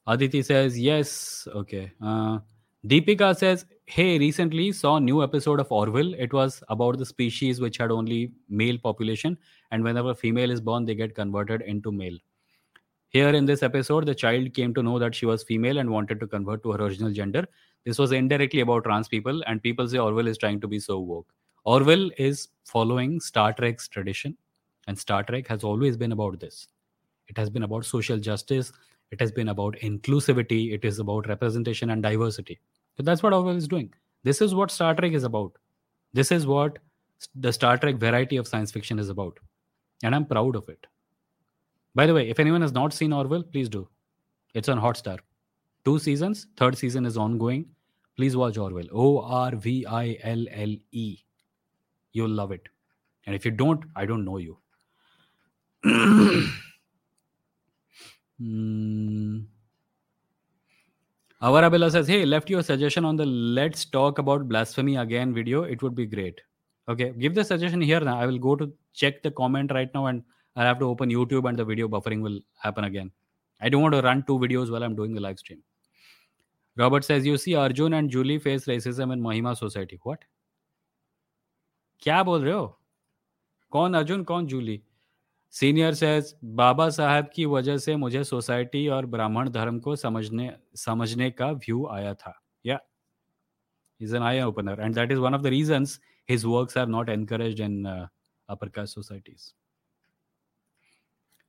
[0.07, 1.47] Aditi says, yes.
[1.53, 1.91] Okay.
[2.01, 2.39] Uh,
[2.87, 6.13] Deepika says, hey, recently saw new episode of Orville.
[6.13, 9.37] It was about the species which had only male population.
[9.71, 12.17] And whenever female is born, they get converted into male.
[13.09, 16.19] Here in this episode, the child came to know that she was female and wanted
[16.21, 17.45] to convert to her original gender.
[17.85, 20.99] This was indirectly about trans people, and people say Orville is trying to be so
[20.99, 21.33] woke.
[21.63, 24.37] Orville is following Star Trek's tradition,
[24.87, 26.67] and Star Trek has always been about this.
[27.27, 28.71] It has been about social justice,
[29.11, 32.59] it has been about inclusivity, it is about representation and diversity.
[32.97, 33.93] So that's what Orville is doing.
[34.23, 35.53] This is what Star Trek is about.
[36.13, 36.79] This is what
[37.35, 39.39] the Star Trek variety of science fiction is about.
[40.03, 40.85] And I'm proud of it.
[41.95, 43.87] By the way, if anyone has not seen Orville, please do.
[44.53, 45.19] It's on Hotstar.
[45.85, 47.65] Two seasons, third season is ongoing.
[48.15, 48.87] Please watch Orville.
[48.91, 51.17] O R V I L L E.
[52.13, 52.67] You'll love it.
[53.25, 54.57] And if you don't, I don't know you.
[58.38, 59.40] Hmm.
[61.42, 65.64] Avarabella says, Hey, left your suggestion on the Let's Talk About Blasphemy Again video.
[65.64, 66.40] It would be great.
[66.88, 68.18] Okay, give the suggestion here now.
[68.18, 70.22] I will go to check the comment right now and
[70.56, 73.10] I'll have to open YouTube and the video buffering will happen again.
[73.60, 75.62] I don't want to run two videos while I'm doing the live stream.
[76.76, 79.98] Robert says, You see Arjun and Julie face racism in Mahima society.
[80.02, 80.24] What?
[82.02, 82.66] क्या बोल रहे हो
[83.70, 84.80] कौन अर्जुन कौन Jully
[85.51, 91.31] senior says बाबा साहब की वजह से मुझे सोसाइटी और ब्राह्मण धर्म को समझने समझने
[91.31, 92.41] का व्यू आया था.
[92.65, 92.79] Yeah
[94.01, 95.85] is an eye opener and that is one of the reason
[96.29, 97.85] his work are not encourage in
[98.49, 99.53] upper caste societies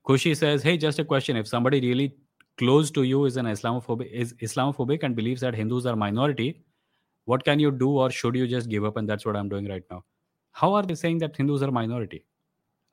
[0.04, 2.08] Khushi says hey just a question if someone really
[2.56, 6.54] close to you is an Islamophobic and believe that Hindus are minority
[7.28, 9.48] what can you do और should you just give up and that's what I am
[9.48, 10.00] doing right now
[10.52, 12.20] how are they that Hindus are minority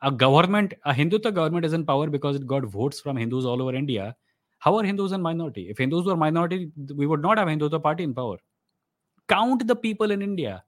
[0.01, 3.61] a government, a Hindutva government is in power because it got votes from Hindus all
[3.61, 4.15] over India.
[4.59, 5.69] How are Hindus in minority?
[5.69, 8.37] If Hindus were minority, we would not have Hindutva party in power.
[9.27, 10.63] Count the people in India.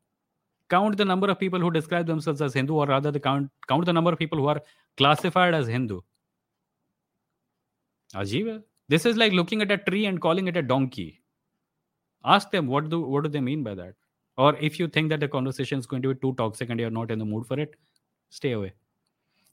[0.70, 3.86] Count the number of people who describe themselves as Hindu, or rather, the count count
[3.86, 4.62] the number of people who are
[4.98, 6.02] classified as Hindu.
[8.14, 8.64] Ajiva.
[8.90, 11.22] This is like looking at a tree and calling it a donkey.
[12.26, 13.94] Ask them what do what do they mean by that?
[14.38, 16.90] Or if you think that the conversation is going to be too toxic and you're
[16.90, 17.76] not in the mood for it,
[18.30, 18.74] stay away.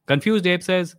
[0.06, 0.96] Confused Ape says,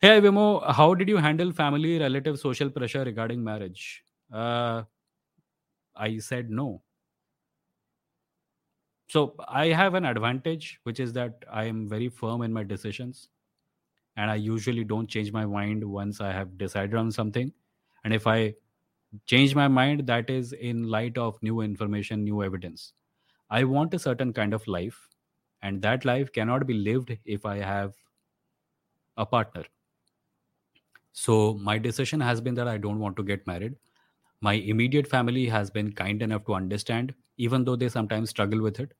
[0.00, 4.04] Hey Vimoh, how did you handle family, relative, social pressure regarding marriage?
[4.32, 4.82] Uh,
[5.96, 6.82] I said no.
[9.08, 13.28] So I have an advantage, which is that I am very firm in my decisions.
[14.16, 17.52] And I usually don't change my mind once I have decided on something.
[18.04, 18.54] And if I
[19.26, 22.92] change my mind, that is in light of new information, new evidence.
[23.50, 25.08] I want a certain kind of life,
[25.62, 27.94] and that life cannot be lived if I have
[29.16, 29.64] a partner.
[31.12, 33.76] So my decision has been that I don't want to get married.
[34.40, 38.80] My immediate family has been kind enough to understand, even though they sometimes struggle with
[38.80, 38.92] it.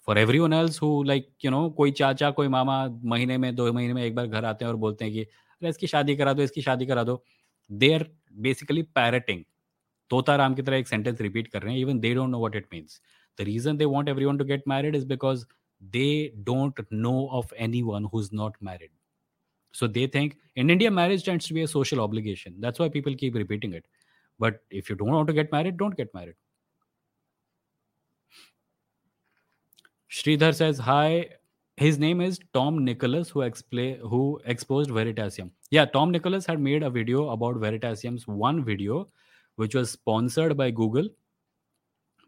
[0.00, 3.94] For everyone else who like you know कोई चाचा कोई मामा महीने में दो महीने
[3.94, 6.42] में एक बार घर आते हैं और बोलते हैं कि अरे इसकी शादी करा दो
[6.42, 7.22] इसकी शादी करा दो
[7.70, 8.06] they are
[8.46, 9.44] basically parroting.
[10.10, 11.86] तोता राम की तरह एक sentence repeat कर रहे हैं.
[11.86, 13.00] Even they don't know what it means.
[13.38, 15.46] The reason they want everyone to get married is because
[15.92, 18.90] they don't know of anyone who's not married.
[19.72, 22.54] So they think in India, marriage tends to be a social obligation.
[22.58, 23.86] That's why people keep repeating it.
[24.38, 26.34] But if you don't want to get married, don't get married.
[30.10, 31.28] Sridhar says, Hi.
[31.76, 35.50] His name is Tom Nicholas, who explain who exposed Veritasium.
[35.70, 39.08] Yeah, Tom Nicholas had made a video about Veritasium's one video,
[39.56, 41.08] which was sponsored by Google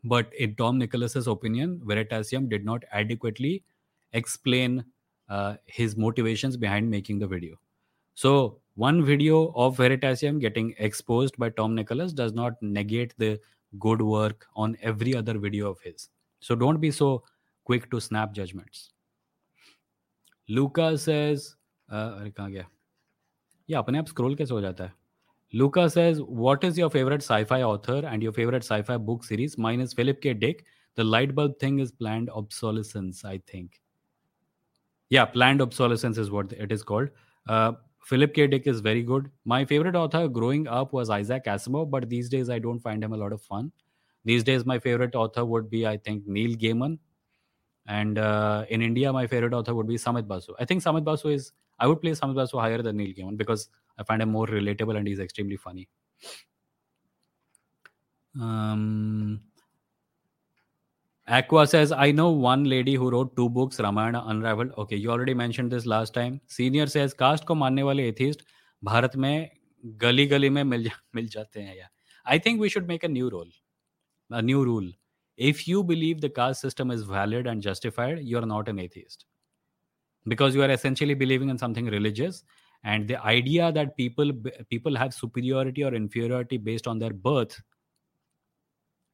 [0.05, 3.63] but in Tom Nicholas's opinion, Veritasium did not adequately
[4.13, 4.85] explain
[5.32, 7.56] uh, his motivations behind making the video.
[8.14, 13.40] So one video of Veritasium getting exposed by Tom Nicholas does not negate the
[13.80, 16.10] good work on every other video of his.
[16.40, 17.24] So don't be so
[17.66, 18.92] quick to snap judgments.
[20.50, 21.56] Luca says,
[21.92, 22.68] uh, अरे कहाँ गया
[23.70, 24.94] ये अपने आप scroll कैसे हो जाता है
[25.54, 29.24] Luca says, What is your favorite sci fi author and your favorite sci fi book
[29.24, 29.58] series?
[29.58, 30.34] Mine is Philip K.
[30.34, 30.66] Dick.
[30.96, 33.80] The light bulb thing is planned obsolescence, I think.
[35.13, 37.11] yeah, planned obsolescence is what it is called.
[37.47, 38.47] Uh, Philip K.
[38.47, 39.31] Dick is very good.
[39.45, 43.13] My favorite author growing up was Isaac Asimov, but these days I don't find him
[43.13, 43.73] a lot of fun.
[44.25, 46.99] These days, my favorite author would be, I think, Neil Gaiman.
[47.87, 50.55] And uh, in India, my favorite author would be Samit Basu.
[50.59, 53.69] I think Samit Basu is, I would place Samit Basu higher than Neil Gaiman because
[53.99, 55.89] I find him more relatable and he's extremely funny.
[58.41, 59.41] Um,
[61.28, 64.72] Aqua says, I know one lady who wrote two books, Ramayana Unraveled.
[64.78, 66.40] Okay, you already mentioned this last time.
[66.48, 68.46] Senior says, caste को मानने वाले atheist
[68.84, 69.50] Bharat में
[69.86, 71.88] गली गली में मिल मिल जाते हैं या
[72.26, 73.50] I think we should make a new rule.
[74.32, 74.90] A new rule.
[75.38, 79.26] If you believe the caste system is valid and justified, you are not an atheist.
[80.26, 82.44] Because you are essentially believing in something religious
[82.84, 84.32] and the idea that people
[84.70, 87.62] people have superiority or inferiority based on their birth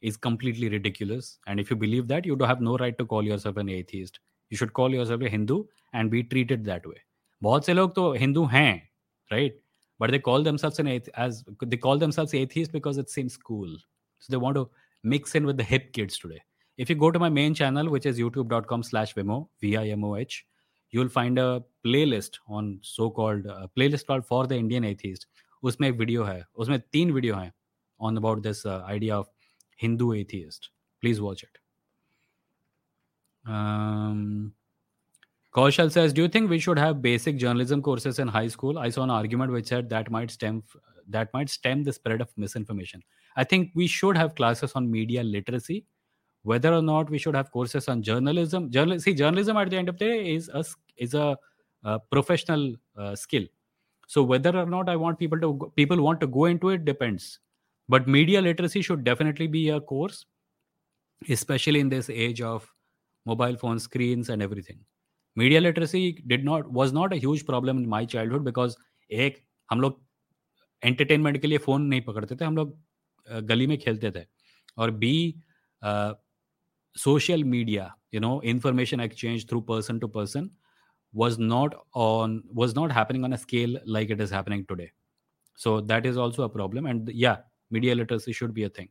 [0.00, 1.38] is completely ridiculous.
[1.46, 4.20] And if you believe that, you don't have no right to call yourself an atheist.
[4.50, 6.96] You should call yourself a Hindu and be treated that way.
[7.42, 8.90] बहुत से लोग तो
[9.30, 9.52] right
[10.00, 13.68] but they call themselves an atheist as they call themselves atheists because it seems cool
[14.18, 14.68] so they want to
[15.04, 16.40] mix in with the hip kids today
[16.78, 20.46] if you go to my main channel which is youtube.com slash vimoh v-i-m-o-h
[20.90, 25.26] you'll find a playlist on so-called uh, playlist called for the indian atheist
[25.64, 27.52] उसमें एक video है उसमें तीन video हैं
[28.00, 29.30] on about this idea of
[29.78, 30.70] hindu atheist.
[31.00, 31.58] Please watch it.
[33.50, 34.52] Um,
[35.54, 38.90] Kaushal says, "Do you think we should have basic journalism courses in high school?" I
[38.90, 40.62] saw an argument which said that might stem
[41.16, 43.02] that might stem the spread of misinformation.
[43.36, 45.86] I think we should have classes on media literacy.
[46.42, 49.88] Whether or not we should have courses on journalism journal see journalism at the end
[49.88, 50.64] of the day is a
[50.96, 51.36] is a,
[51.84, 53.46] a professional uh, skill.
[54.06, 57.38] So whether or not i want people to people want to go into it depends
[57.89, 60.25] but media literacy should definitely be a course
[61.29, 62.67] especially in this age of
[63.27, 64.79] mobile phone screens and everything
[65.37, 68.75] media literacy did not was not a huge problem in my childhood because
[69.11, 69.37] एक
[69.71, 70.01] हम लोग
[70.83, 72.77] entertainment के लिए phone नहीं पकड़ते थे हम लोग
[73.31, 74.25] गली में खेलते थे
[74.77, 75.13] और B
[76.95, 80.49] social media you know information exchange through person to person
[81.13, 84.91] was not on was not happening on a scale like it is happening today
[85.55, 87.37] so that is also a problem and yeah
[87.70, 88.88] media literacy should be a thing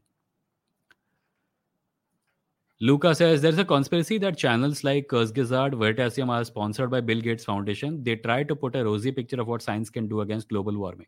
[2.79, 7.43] Luca says there's a conspiracy that channels like Kurzgesagt, Veritasium are sponsored by Bill Gates
[7.43, 8.03] Foundation.
[8.03, 11.07] They try to put a rosy picture of what science can do against global warming.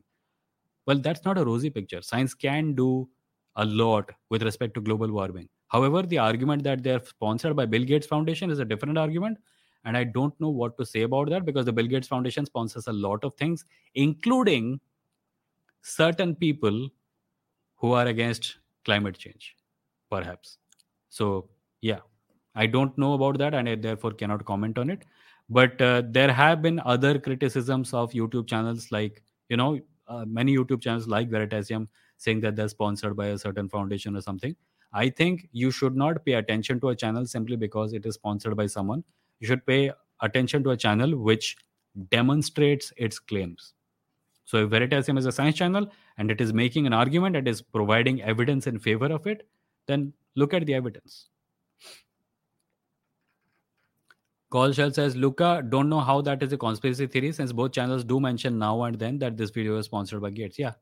[0.87, 2.01] Well, that's not a rosy picture.
[2.01, 3.07] Science can do
[3.55, 5.47] a lot with respect to global warming.
[5.67, 9.37] However, the argument that they're sponsored by Bill Gates Foundation is a different argument.
[9.85, 12.87] And I don't know what to say about that because the Bill Gates Foundation sponsors
[12.87, 13.63] a lot of things,
[13.93, 14.79] including
[15.83, 16.89] certain people
[17.79, 19.55] who are against climate change,
[20.09, 20.57] perhaps.
[21.09, 21.49] So,
[21.81, 21.99] yeah,
[22.55, 25.03] I don't know about that and I therefore cannot comment on it.
[25.49, 30.55] But uh, there have been other criticisms of YouTube channels like, you know, uh, many
[30.55, 34.55] YouTube channels like Veritasium saying that they're sponsored by a certain foundation or something.
[34.93, 38.55] I think you should not pay attention to a channel simply because it is sponsored
[38.57, 39.03] by someone.
[39.39, 41.55] You should pay attention to a channel which
[42.09, 43.73] demonstrates its claims.
[44.49, 47.61] So if Veritasium is a science channel and it is making an argument and is
[47.61, 49.47] providing evidence in favor of it,
[49.85, 51.29] then look at the evidence.
[54.51, 58.19] Kaushal says, Luca, don't know how that is a conspiracy theory since both channels do
[58.19, 60.57] mention now and then that this video is sponsored by Gates.
[60.57, 60.73] Yeah,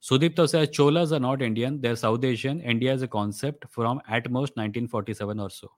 [0.00, 2.62] Sudipto says Cholas are not Indian, they're South Asian.
[2.62, 5.70] India is a concept from at most 1947 or so.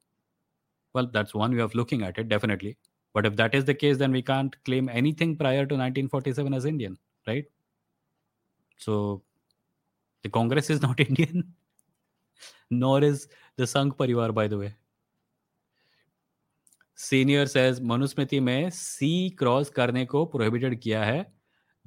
[0.93, 2.79] Well, that's one way of looking at it, definitely.
[3.15, 6.65] But if that is the case, then we can't claim anything prior to 1947 as
[6.65, 7.45] Indian, right?
[8.81, 9.23] So
[10.25, 11.53] the Congress is not Indian,
[12.71, 14.75] nor is the Sangh Parivar, by the way.
[16.99, 21.27] Senior says Manusmriti में sea cross करने को prohibited किया है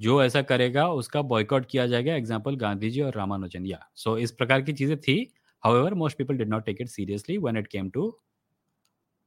[0.00, 4.32] जो ऐसा करेगा उसका boycott किया जाएगा एग्ज़ाम्पल गांधी जी और रामानुजन या सो इस
[4.32, 5.16] प्रकार की चीज़ें थी
[5.76, 8.10] however most people did not take it seriously when it came to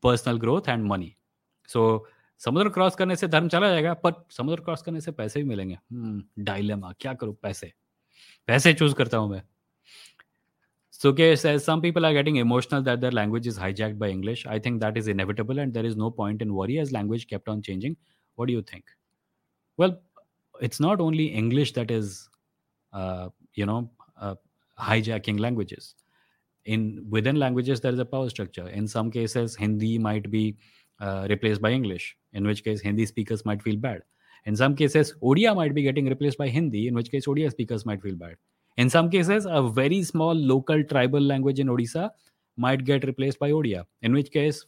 [0.04, 1.14] personal growth and money
[1.70, 2.08] so
[2.42, 5.78] समुद्र क्रॉस करने से धर्म चला जाएगा बट समुद्र क्रॉस करने से पैसे भी मिलेंगे।
[6.44, 7.72] डायलेमा क्या करूँ पैसे?
[8.48, 9.42] पैसे चूज़ करता हूँ मैं।
[10.94, 14.80] सुके some people are getting emotional that their language is hijacked by English I think
[14.82, 17.96] that is inevitable and there is no point in worry as language kept on changing
[18.38, 18.90] what you think
[19.80, 19.96] well
[20.64, 22.20] it's not only English that is
[23.60, 23.80] you know
[24.78, 25.96] hijacking languages
[26.66, 26.84] in
[27.28, 30.44] within languages there is a power structure in some cases Hindi might be
[31.02, 34.02] uh, replaced by English, in which case Hindi speakers might feel bad.
[34.46, 37.86] In some cases, Odia might be getting replaced by Hindi, in which case Odia speakers
[37.86, 38.38] might feel bad
[38.78, 42.12] in some cases, a very small local tribal language in Odisha
[42.58, 44.66] might get replaced by Odia, in which case,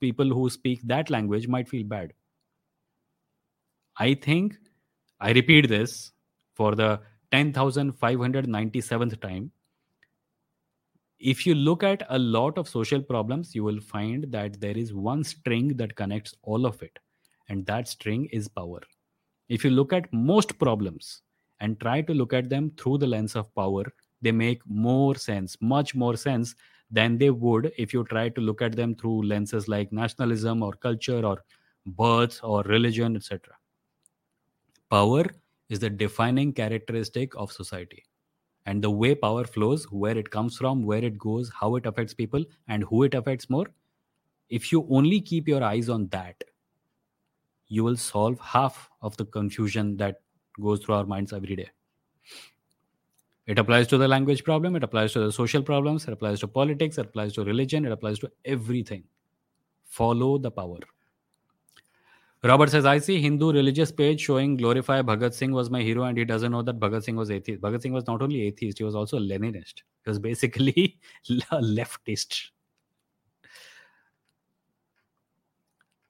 [0.00, 2.12] people who speak that language might feel bad.
[3.98, 4.56] I think,
[5.20, 6.12] I repeat this
[6.54, 7.00] for the
[7.32, 9.50] 10,597th time.
[11.18, 14.92] If you look at a lot of social problems, you will find that there is
[14.92, 16.98] one string that connects all of it,
[17.48, 18.80] and that string is power.
[19.48, 21.22] If you look at most problems,
[21.60, 23.84] and try to look at them through the lens of power,
[24.22, 26.54] they make more sense, much more sense
[26.90, 30.72] than they would if you try to look at them through lenses like nationalism or
[30.72, 31.42] culture or
[31.86, 33.54] birth or religion, etc.
[34.90, 35.24] Power
[35.68, 38.04] is the defining characteristic of society.
[38.66, 42.12] And the way power flows, where it comes from, where it goes, how it affects
[42.12, 43.66] people, and who it affects more,
[44.48, 46.42] if you only keep your eyes on that,
[47.68, 50.20] you will solve half of the confusion that
[50.60, 51.70] goes through our minds every day.
[53.46, 56.48] It applies to the language problem, it applies to the social problems, it applies to
[56.48, 59.04] politics, it applies to religion, it applies to everything.
[59.84, 60.80] Follow the power.
[62.46, 66.18] Robert says, I see Hindu religious page showing glorify Bhagat Singh was my hero, and
[66.18, 67.60] he doesn't know that Bhagat Singh was atheist.
[67.60, 69.82] Bhagat Singh was not only atheist, he was also a Leninist.
[70.04, 70.98] He was basically
[71.50, 72.50] a leftist.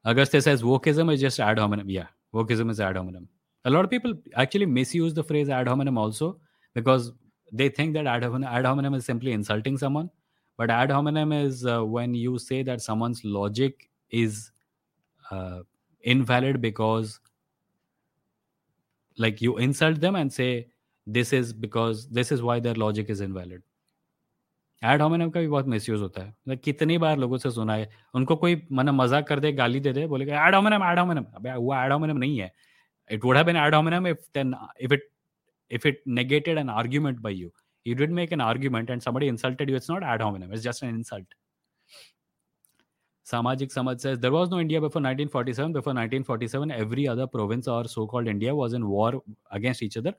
[0.04, 1.90] Auguste says, wokeism is just ad hominem.
[1.90, 3.28] Yeah, wokeism is ad hominem
[3.66, 6.38] a lot of people actually misuse the phrase ad hominem also
[6.74, 7.12] because
[7.52, 10.08] they think that ad hominem, ad hominem is simply insulting someone
[10.56, 14.52] but ad hominem is uh, when you say that someone's logic is
[15.30, 15.60] uh,
[16.06, 17.14] invalid because,
[19.18, 20.50] like, you insult them and say,
[21.06, 23.62] this is because, this is why their logic is invalid.
[24.82, 27.74] Ad hominem का भी बहुत miss use होता है। मतलब कितनी बार लोगों से सुना
[27.74, 31.24] है, उनको कोई मन मज़ाक कर दे, गाली दे दे, बोले एड हॉमिनम एड हॉमिनम
[31.36, 32.50] अब वो एड हॉमिनम नहीं है।
[33.10, 35.08] It would have been ad hominem if then if it
[35.70, 37.50] if it negated an argument by you
[37.86, 40.84] you did make an argument and somebody insulted you it's not ad hominem it's just
[40.84, 41.34] an insult
[43.26, 47.06] सामाजिक समस्या there was no India before nineteen forty seven before nineteen forty seven every
[47.06, 49.20] other province और so called India was in war
[49.50, 50.14] against each other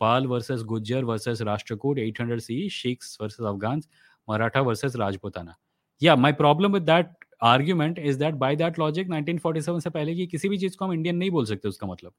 [0.00, 3.88] Pala versus Gujjar versus Rashtrakuta eight hundred Sikhs versus Afghans
[4.28, 5.56] Maratha versus Rajputana
[6.02, 7.06] yeah my problem with that
[7.42, 10.76] argument is that by that logic nineteen forty seven से पहले की किसी भी चीज़
[10.76, 12.12] को हम Indian नहीं बोल सकते उसका मतलब।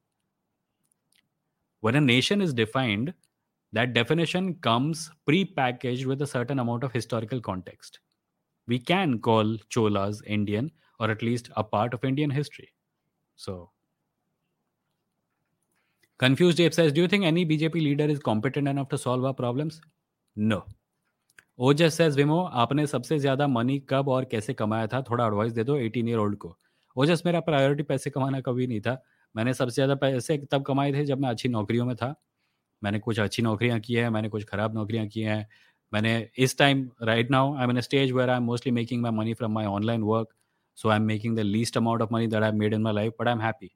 [1.82, 3.12] One a nation is defined
[3.74, 7.98] that definition comes pre package with certain amount of historical context
[8.68, 12.72] We can call Cholas Indian or at least a part of Indian history.
[13.38, 13.70] So,
[16.20, 19.34] Confused Ape says, Do you think any BJP leader is competent enough to solve our
[19.34, 19.80] problems?
[20.36, 20.62] No.
[21.58, 25.64] Ojas says विमो आपने सबसे ज़्यादा money कब और कैसे कमाया था थोड़ा एडवाइस दे
[25.64, 26.56] दो 18 ईयर ओल्ड को
[26.96, 28.96] ओजस मेरा प्रायोरिटी पैसे कमाना कभी नहीं था
[29.34, 32.14] मैंने सबसे ज़्यादा पैसे तब कमाए थे जब मैं अच्छी नौकरियों में था
[32.82, 35.46] मैंने कुछ अच्छी नौकरियाँ की है मैंने कुछ ख़राब नौकरियाँ की हैं
[35.93, 39.11] मैंने इस time right now I M in stage where I am mostly making my
[39.11, 40.33] money from my online work
[40.77, 43.13] so I am making the least amount of money that I made in my life
[43.19, 43.71] but I am happy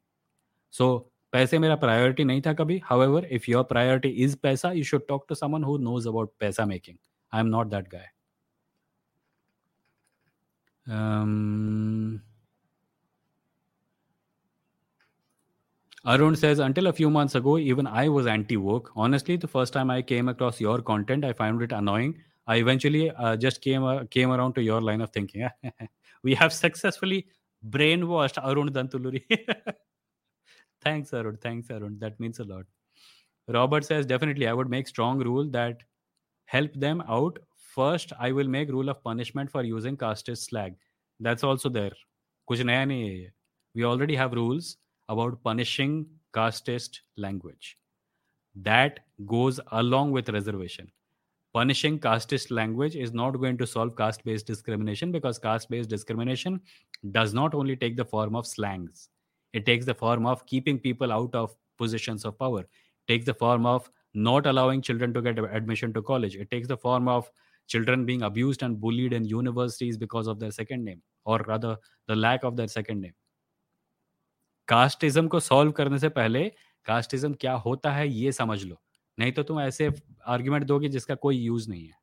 [0.74, 0.88] so
[1.32, 5.06] पैसे मेरा priority नहीं था कभी however if your priority is पैसा you should
[5.08, 6.96] talk to someone who knows about पैसा making
[7.32, 8.10] I am not that guy
[16.04, 18.90] Arun says, until a few months ago, even I was anti woke.
[18.96, 22.16] Honestly, the first time I came across your content, I found it annoying.
[22.46, 25.48] I eventually uh, just came uh, came around to your line of thinking.
[26.24, 27.26] we have successfully
[27.70, 29.22] brainwashed Arun Dantuluri.
[30.80, 31.38] Thanks, Arun.
[31.40, 31.98] Thanks, Arun.
[32.00, 32.64] That means a lot.
[33.48, 35.84] Robert says, definitely, I would make strong rule that
[36.46, 37.38] help them out.
[37.56, 40.74] First, I will make rule of punishment for using casteist slag.
[41.20, 41.92] That's also there.
[42.50, 43.30] कुछ नया नहीं है
[43.76, 44.76] We already have rules
[45.09, 47.77] about punishing casteist language.
[48.55, 50.91] that goes along with reservation.
[51.53, 56.61] Punishing casteist language is not going to solve caste based discrimination because caste based discrimination
[57.11, 59.09] does not only take the form of slangs.
[59.53, 62.61] It takes the form of keeping people out of positions of power.
[62.61, 66.35] It takes the form of not allowing children to get admission to college.
[66.35, 67.31] It takes the form of
[67.67, 71.77] children being abused and bullied in universities because of their second name or rather
[72.07, 73.13] the lack of their second name
[74.67, 76.43] casteism को solve करने से पहले
[76.85, 78.81] casteism क्या होता है ये समझ लो।
[79.17, 79.89] नहीं तो तुम ऐसे
[80.27, 81.95] आर्ग्यूमेंट दोगे जिसका कोई यूज़ नहीं है।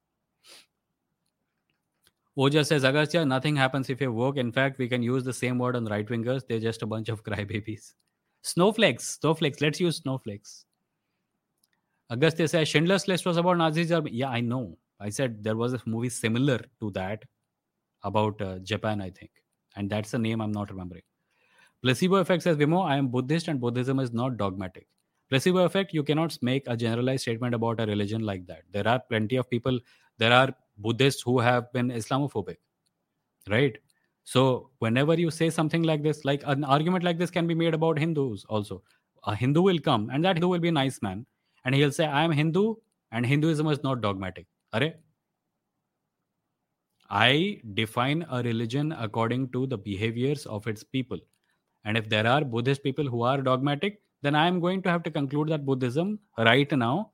[2.37, 5.77] वो जैसे जगस्या nothing happens if a work in fact we can use the same word
[5.77, 7.93] on right wingers they just a bunch of cry babies
[8.45, 10.65] snowflakes snowflakes let's use snowflakes
[12.11, 13.89] अगस्त से Schindler's list was about Nazi
[14.21, 14.61] yeah I know
[15.03, 17.27] I said there was a movie similar to that
[18.05, 19.31] about Japan I think
[19.79, 21.14] and that's a name I am not remembering
[21.85, 24.89] Placebo effect says, Vimoh, I am Buddhist and Buddhism is not dogmatic.
[25.29, 28.63] Placebo effect, you cannot make a generalized statement about a religion like that.
[28.73, 29.79] There are plenty of people,
[30.17, 32.57] there are Buddhists who have been Islamophobic,
[33.51, 33.77] right?
[34.23, 37.75] So whenever you say something like this, like an argument like this can be made
[37.75, 38.83] about Hindus also.
[39.27, 41.27] A Hindu will come and that Hindu will be a nice man
[41.67, 42.77] and he'll say, I am Hindu
[43.13, 44.47] and Hinduism is not dogmatic.
[44.73, 44.91] Are
[47.11, 51.19] I define a religion according to the behaviors of its people
[51.86, 55.04] And if there are Buddhist people who are dogmatic, then I am going to have
[55.04, 57.12] to conclude that Buddhism right now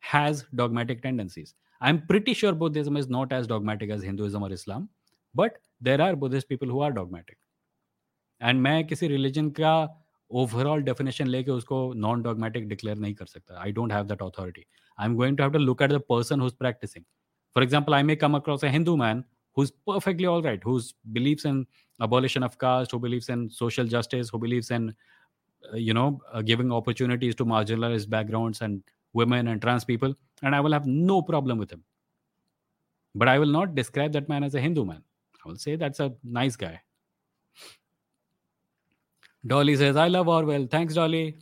[0.00, 1.54] has dogmatic tendencies.
[1.80, 4.88] I'm pretty sure Buddhism is not as dogmatic as Hinduism or Islam,
[5.34, 7.38] but there are Buddhist people who are dogmatic.
[8.40, 9.88] And मैं किसी religion का
[10.30, 13.58] overall definition लेके उसको non dogmatic declare नहीं कर सकता.
[13.64, 14.66] I don't have that authority.
[14.98, 17.04] I'm going to have to look at the person who's practicing.
[17.52, 19.24] For example, I may come across a Hindu man
[19.57, 20.79] who's perfectly all right, who
[21.11, 21.65] believes in
[21.99, 24.93] abolition of caste, who believes in social justice, who believes in,
[25.73, 28.83] uh, you know, uh, giving opportunities to marginalized backgrounds and
[29.13, 31.83] women and trans people, and I will have no problem with him.
[33.15, 35.01] But I will not describe that man as a Hindu man.
[35.43, 36.79] I will say that's a nice guy.
[39.45, 40.67] Dolly says, I love Orville.
[40.67, 41.37] Thanks, Dolly.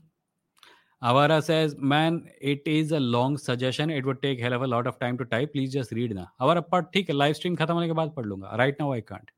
[1.04, 3.90] Avara says, man, it is a long suggestion.
[3.90, 5.52] It would take hell of a lot of time to type.
[5.52, 6.26] Please just read ना.
[6.40, 8.56] Avara part ठीक है live stream खत्म होने के बाद पढ़ लूंगा.
[8.58, 9.30] Right now I can't.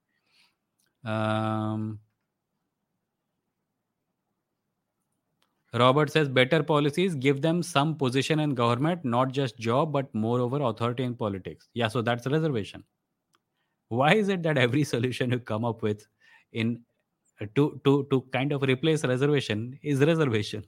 [1.05, 1.99] Um,
[5.74, 10.61] Robert says better policies give them some position in government, not just job, but moreover
[10.62, 11.68] authority in politics.
[11.72, 12.85] Yeah, so that's a reservation.
[13.89, 16.07] Why is it that every solution you come up with
[16.53, 16.83] in
[17.55, 20.64] to to to kind of replace reservation is reservation?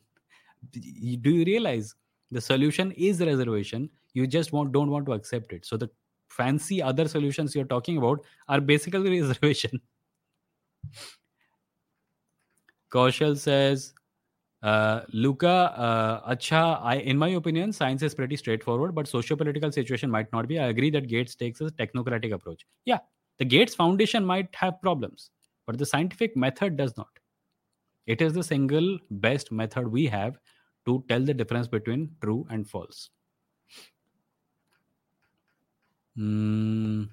[0.72, 1.96] Do you realize
[2.32, 5.90] the solution is reservation you just don't want to accept it so the
[6.30, 9.82] fancy other solutions you're talking about are basically reservation
[12.92, 13.94] kaushal says
[14.62, 20.12] uh, Luca, uh, acha, I, in my opinion, science is pretty straightforward, but socio-political situation
[20.12, 20.60] might not be.
[20.60, 22.66] I agree that Gates takes a technocratic approach.
[22.86, 23.00] Yeah,
[23.38, 25.32] the Gates Foundation might have problems,
[25.66, 27.08] but the scientific method does not.
[28.08, 30.38] It is the single best method we have
[30.86, 33.10] to tell the difference between true and false.
[36.18, 37.10] Mm.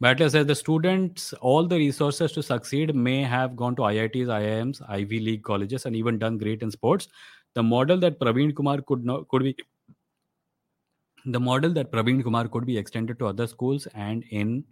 [0.00, 4.82] Battler says the students, all the resources to succeed may have gone to IITs, IIMs,
[4.88, 7.08] Ivy League colleges, and even done great in sports.
[7.54, 9.56] The model that Praveen Kumar could not could be
[11.24, 14.64] the model that Praveen Kumar could be extended to other schools, and in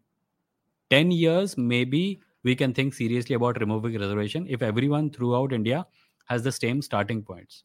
[0.91, 5.87] 10 years, maybe we can think seriously about removing reservation if everyone throughout India
[6.27, 7.65] has the same starting points.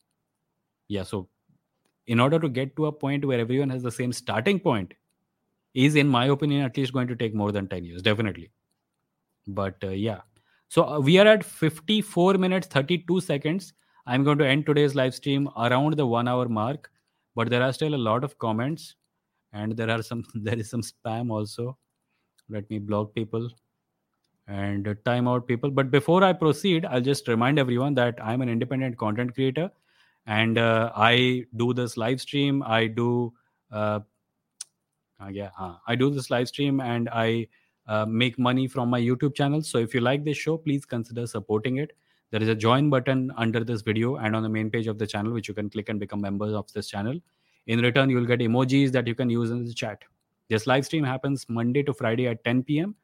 [0.88, 1.28] Yeah, so
[2.06, 4.94] in order to get to a point where everyone has the same starting point,
[5.74, 8.52] is in my opinion at least going to take more than 10 years, definitely.
[9.48, 10.22] But uh, yeah,
[10.70, 13.74] so uh, we are at 54 minutes 32 seconds.
[14.06, 16.90] I'm going to end today's live stream around the one hour mark,
[17.36, 18.96] but there are still a lot of comments
[19.54, 21.78] and there are some there is some spam also.
[22.50, 23.50] Let me block people
[24.48, 25.70] and time out people.
[25.70, 29.70] But before I proceed, I'll just remind everyone that I'm an independent content creator
[30.26, 32.64] and uh, I do this live stream.
[32.64, 33.34] I do,
[33.72, 34.00] uh,
[35.22, 37.48] uh, yeah, uh, I do this live stream and I
[37.88, 39.62] uh, make money from my YouTube channel.
[39.62, 41.92] So if you like this show, please consider supporting it.
[42.32, 45.08] There is a join button under this video and on the main page of the
[45.08, 47.20] channel, which you can click and become members of this channel.
[47.68, 50.04] In return, you will get emojis that you can use in the chat.
[50.50, 52.96] This live stream happens Monday to Friday at 10 p.m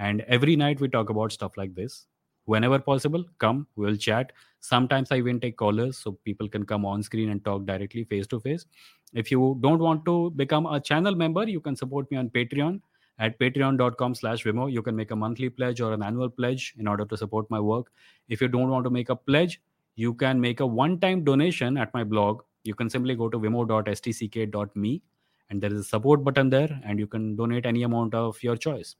[0.00, 2.06] and every night we talk about stuff like this.
[2.46, 4.32] Whenever possible come we'll chat.
[4.60, 8.26] Sometimes i even take callers so people can come on screen and talk directly face
[8.28, 8.64] to face.
[9.12, 12.80] If you don't want to become a channel member you can support me on patreon.
[13.18, 16.88] At patreon.com slash vimoh you can make a monthly pledge or an annual pledge in
[16.88, 17.92] order to support my work.
[18.28, 19.60] If you don't want to make a pledge
[19.96, 22.42] you can make a one-time donation at my blog.
[22.64, 25.02] You can simply go to vimoh.stck.me
[25.50, 28.56] and there is a support button there and you can donate any amount of your
[28.56, 28.96] choice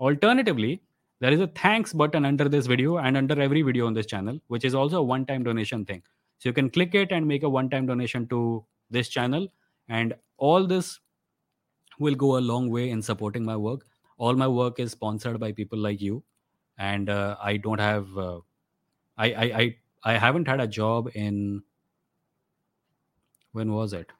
[0.00, 0.82] alternatively
[1.20, 4.38] there is a thanks button under this video and under every video on this channel
[4.48, 6.02] which is also a one time donation thing.
[6.38, 9.48] So you can click it and make a one time donation to this channel
[9.88, 11.00] and all this
[11.98, 13.86] will go a long way in supporting my work.
[14.18, 16.22] All my work is sponsored by people like you
[16.76, 18.40] and uh, i don't have uh,
[19.16, 21.62] I, I i i haven't had a job in
[23.52, 24.10] when was it?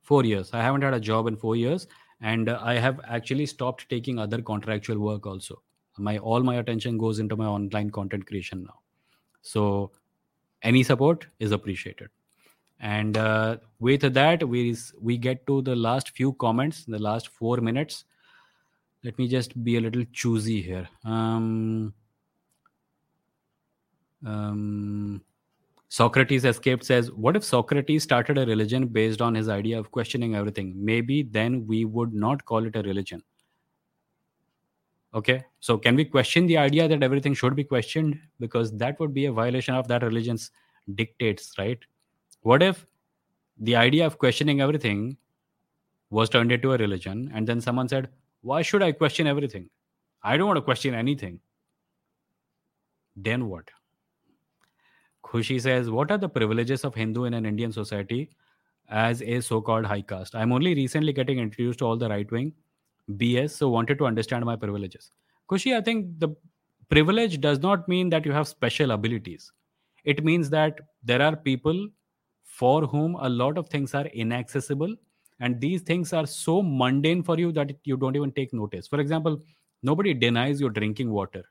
[0.00, 0.52] Four years.
[0.52, 1.86] I haven't had a job in four years
[2.20, 5.62] and i have actually stopped taking other contractual work also.
[5.98, 8.80] My all my attention goes into my online content creation now.
[9.42, 9.90] So
[10.62, 12.08] any support is appreciated.
[12.78, 17.58] And uh, with that we we get to the last few comments the last four
[17.58, 18.04] minutes.
[19.02, 20.88] Let me just be a little choosy here.
[21.04, 21.94] Um,
[24.24, 25.22] um,
[25.90, 30.36] Socrates Escaped says, What if Socrates started a religion based on his idea of questioning
[30.36, 30.72] everything?
[30.76, 33.24] Maybe then we would not call it a religion.
[35.12, 38.20] Okay, so can we question the idea that everything should be questioned?
[38.38, 40.52] Because that would be a violation of that religion's
[40.94, 41.80] dictates, right?
[42.42, 42.86] What if
[43.58, 45.16] the idea of questioning everything
[46.10, 48.10] was turned into a religion and then someone said,
[48.42, 49.68] Why should I question everything?
[50.22, 51.40] I don't want to question anything.
[53.16, 53.64] Then what?
[55.30, 58.30] Khushi says, What are the privileges of Hindu in an Indian society
[58.88, 60.34] as a so called high caste?
[60.34, 62.52] I'm only recently getting introduced to all the right wing
[63.12, 65.12] BS, so wanted to understand my privileges.
[65.48, 66.30] Khushi, I think the
[66.88, 69.52] privilege does not mean that you have special abilities.
[70.04, 71.88] It means that there are people
[72.42, 74.96] for whom a lot of things are inaccessible
[75.38, 78.88] and these things are so mundane for you that you don't even take notice.
[78.88, 79.40] For example,
[79.82, 81.44] nobody denies you drinking water.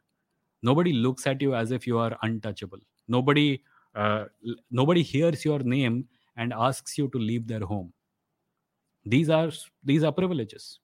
[0.62, 3.62] Nobody looks at you as if you are untouchable nobody
[3.96, 4.26] uh,
[4.72, 7.94] nobody hears your name and asks you to leave their home.
[9.06, 9.52] These are
[9.84, 10.80] these are privileges.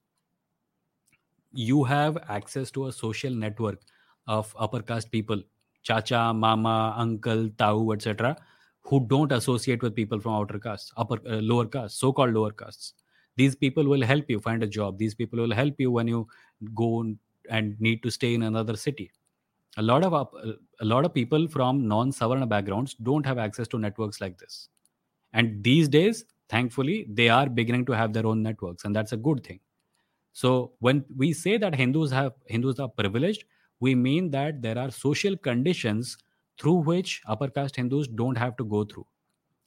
[1.52, 3.80] You have access to a social network
[4.26, 5.42] of upper caste people
[5.82, 8.36] chacha mama uncle tau etc
[8.82, 12.50] who don't associate with people from outer castes upper uh, lower castes so called lower
[12.52, 12.94] castes.
[13.36, 14.98] These people will help you find a job.
[14.98, 16.26] These people will help you when you
[16.74, 17.04] go
[17.50, 19.10] and need to stay in another city
[19.76, 20.12] a lot of
[20.80, 24.68] a lot of people from non savarna backgrounds don't have access to networks like this.
[25.32, 29.16] And these days thankfully they are beginning to have their own networks and that's a
[29.16, 29.60] good thing.
[30.32, 33.44] So when we say that hindus have hindus are privileged
[33.80, 36.16] we mean that there are social conditions
[36.58, 39.06] through which upper caste hindus don't have to go through.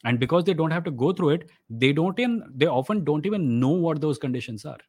[0.05, 3.25] And because they don't have to go through it they don't in they often don't
[3.25, 4.79] even know what those conditions are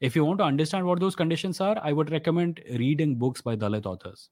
[0.00, 3.56] if you want to understand what those conditions are i would recommend reading books by
[3.56, 4.28] dalit authors.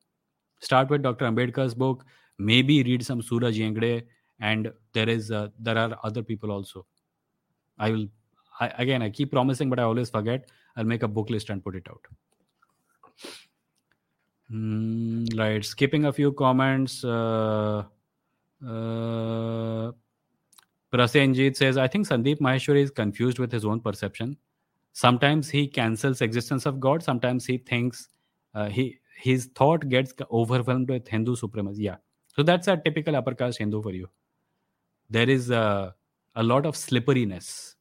[0.60, 2.04] Start with dr ambedkar's book
[2.38, 4.04] maybe read some suraj yengde
[4.40, 6.86] and there is uh, there are other people also.
[7.78, 8.06] I will
[8.60, 10.48] I, again i keep promising but i always forget.
[10.76, 12.00] I'll make a book list and put it out.
[14.52, 15.64] Mm, right.
[15.64, 17.84] Skipping a few comments uh,
[18.64, 19.92] uh,
[20.92, 24.36] Prasenjit says, I think Sandeep Maheshwari is confused with his own perception.
[24.96, 27.02] Sometimes he cancels existence of God.
[27.02, 28.08] Sometimes he thinks
[28.54, 31.82] uh, he his thought gets overwhelmed with Hindu supremacy.
[31.82, 31.96] Yeah.
[32.34, 34.08] So that's a typical upper caste Hindu for you.
[35.10, 35.94] There is a,
[36.34, 37.74] a lot of slipperiness.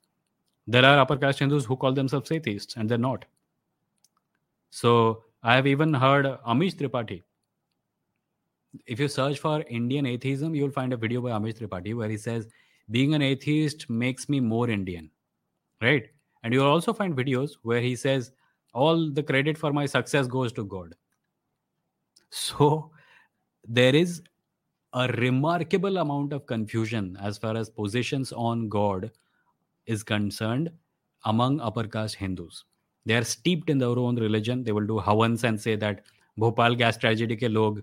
[0.68, 3.24] There are upper caste Hindus who call themselves atheists and they're not.
[4.72, 7.24] So I have even heard Amish Tripathi.
[8.86, 12.18] If you search for Indian atheism, you'll find a video by Amish Tripathi where he
[12.18, 12.46] says,
[12.92, 15.10] Being an atheist makes me more Indian.
[15.82, 16.10] Right?
[16.45, 18.33] And you'll also find videos where he says,
[18.73, 20.95] All the credit for my success goes to God.
[22.31, 22.91] So
[23.67, 24.23] there is
[24.93, 29.11] a remarkable amount of confusion as far as positions on God
[29.87, 30.71] is concerned
[31.25, 32.65] among upper caste Hindus.
[33.07, 34.63] They are steeped in their own religion.
[34.65, 36.03] They will do havans and say that
[36.39, 37.83] Bhopal gas tragedy के लोग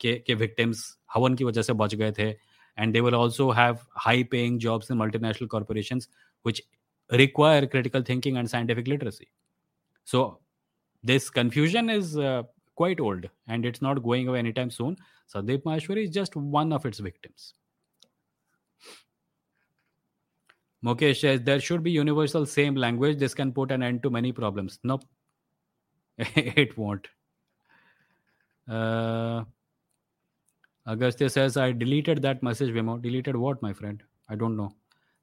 [0.00, 0.80] के के victims
[1.14, 2.34] हवन की वजह से बच गए थे
[2.82, 6.08] and they will also have high paying jobs in multinational corporations
[6.48, 6.60] which
[7.11, 9.29] require critical thinking and scientific literacy
[10.03, 10.39] so
[11.03, 12.43] this confusion is uh,
[12.75, 14.97] quite old and it's not going away anytime soon.
[15.33, 17.53] Sandeep Maheshwari is just one of its victims.
[20.83, 23.17] Mukesh says there should be universal same language.
[23.19, 24.79] This can put an end to many problems.
[24.83, 25.03] Nope,
[26.17, 27.07] it won't.
[28.67, 29.43] Uh,
[30.87, 32.73] Agastya says I deleted that message.
[32.73, 34.01] Vimoh deleted what, my friend?
[34.29, 34.73] I don't know.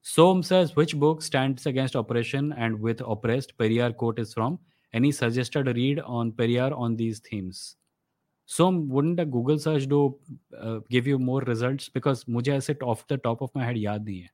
[0.05, 3.57] Som says which book stands against oppression and with oppressed?
[3.57, 4.59] Periyar quote is from
[4.93, 7.75] any suggested read on Periyar on these themes?
[8.51, 10.17] so wouldn't a google search do
[10.59, 14.05] uh, give you more results because मुझे ऐसे off the top of my head याद
[14.05, 14.29] नहीं है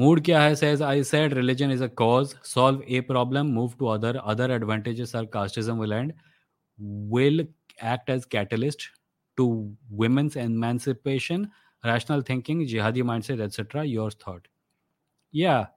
[0.00, 2.34] Mood kya hai says I said religion is a cause.
[2.50, 4.12] Solve a problem, move to other.
[4.24, 6.14] Other advantages are casteism will end.
[7.16, 7.42] Will
[7.78, 8.86] act as catalyst
[9.36, 9.48] to
[9.90, 11.50] women's emancipation,
[11.83, 13.85] Rational thinking, jihadi mindset, etc.
[13.85, 14.47] Your thought.
[15.31, 15.67] Yeah.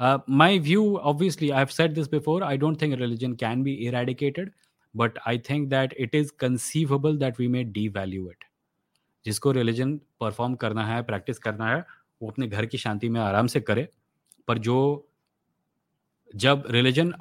[0.00, 2.42] Uh, my view, obviously, I've said this before.
[2.44, 4.52] I don't think religion can be eradicated,
[4.94, 8.44] but I think that it is conceivable that we may devalue it.
[9.24, 11.84] जिसको religion perform करना है practice करना है
[12.22, 13.88] वो अपने घर की शांति में आराम से करे
[14.48, 14.76] पर जो
[16.34, 17.12] जब रिलीजन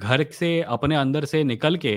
[0.00, 1.94] घर से अपने अंदर से निकल के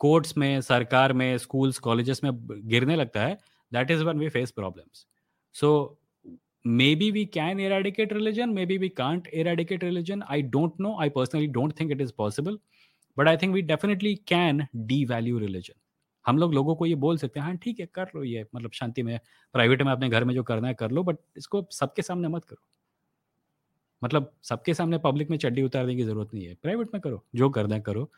[0.00, 2.32] कोर्ट्स में सरकार में स्कूल्स कॉलेजेस में
[2.68, 3.38] गिरने लगता है
[3.72, 5.06] that is one we face problems
[5.54, 11.08] be we can eradicate religion may be we can't eradicate religion I don't know I
[11.10, 12.58] personally don't think it is possible
[13.16, 14.66] but I think we definitely can
[15.04, 15.74] devalue religion
[16.26, 18.70] हम लोग लोगों को ये बोल सकते हैं हाँ ठीक है, कर लो ये मतलब
[18.72, 19.18] शांति में
[19.54, 22.44] प्राइवेट में अपने घर में जो करना है कर लो बट इसको सबके सामने मत
[22.44, 22.62] करो।
[24.02, 27.48] मतलब सबके सामने पब्लिक में चड्डी उतारने की ज़रूरत नहीं है। प्राइवेट में करो, जो
[27.50, 28.10] करना है करो।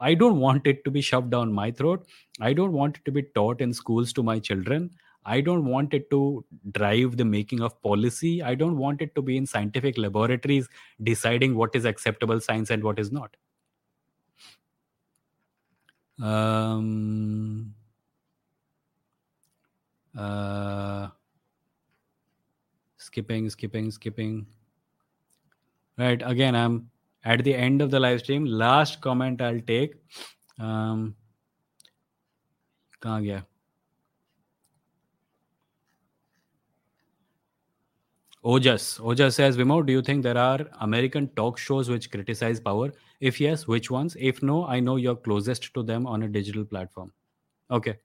[0.00, 2.04] I don't want it to be shove down my throat
[2.42, 4.90] I don't want to be taught in schools to my children
[5.24, 8.42] I don't want it to drive the making of policy.
[8.42, 10.68] I don't want it to be in scientific laboratories
[11.02, 13.36] deciding what is acceptable science and what is not.
[16.22, 17.74] Um,
[20.16, 21.08] uh,
[22.98, 24.46] skipping, skipping, skipping.
[25.96, 26.22] Right.
[26.24, 26.90] Again, I'm
[27.24, 28.44] at the end of the live stream.
[28.44, 29.94] Last comment I'll take.
[30.58, 31.14] Um,
[33.02, 33.53] कहाँ
[38.44, 39.00] Ojas.
[39.00, 42.92] Ojas says, Vimoh, do you think there are American talk shows which criticize power?
[43.20, 44.16] If yes, which ones?
[44.20, 47.12] If no, I know you're closest to them on a digital platform.
[47.70, 47.96] Okay.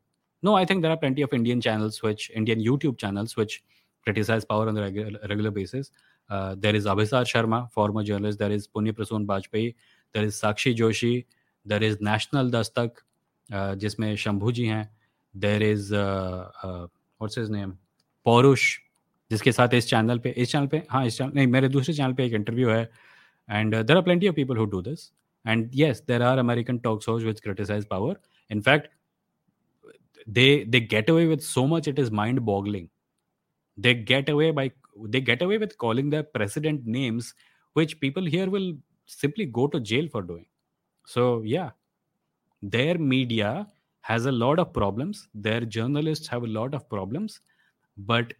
[0.42, 3.64] No, I think there are plenty of Indian channels, which Indian YouTube channels, which
[4.04, 5.92] criticize power on the regular, regular basis.
[6.30, 8.40] Uh, there is Abhisar Sharma, former journalist.
[8.40, 9.76] There is Punya Prasoon Bajpayee.
[10.14, 11.26] There is Sakshi Joshi.
[11.66, 12.92] There is National Dastak,
[13.52, 14.88] uh, जिसमें me जी
[15.36, 17.74] There is, there is what's his name
[19.31, 22.13] जिसके साथ इस channel पे इस channel पे हाँ इस चैनल नहीं मेरे दूसरे चैनल
[22.15, 22.83] पे एक इंटरव्यू है
[23.49, 25.11] and there are plenty of people who do this
[25.45, 28.21] and yes there are American talk shows which criticise power
[28.51, 28.89] in fact
[30.27, 32.89] they they get away with so much it is mind boggling
[33.79, 34.71] they get away by
[35.07, 37.35] they get away with calling their president names
[37.75, 38.73] which people here will
[39.07, 40.47] simply go to jail for doing
[41.05, 41.71] so yeah
[42.63, 43.67] their media
[44.01, 47.41] has a lot of problems their journalists have a lot of problems
[47.97, 48.33] but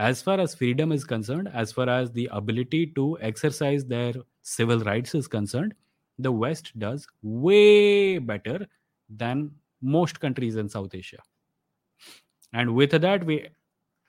[0.00, 4.80] as far as freedom is concerned, as far as the ability to exercise their civil
[4.80, 5.74] rights is concerned,
[6.18, 8.66] the West does way better
[9.10, 9.50] than
[9.82, 11.18] most countries in South Asia.
[12.54, 13.48] And with that, we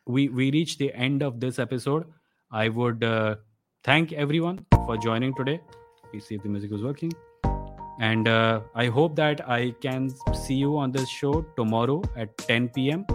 [0.06, 2.06] we we reach the end of this episode.
[2.52, 3.36] I would uh,
[3.84, 5.60] thank everyone for joining today.
[6.14, 7.12] We see if the music is working.
[8.00, 10.10] And uh, I hope that I can
[10.46, 13.06] see you on this show tomorrow at 10 p.m.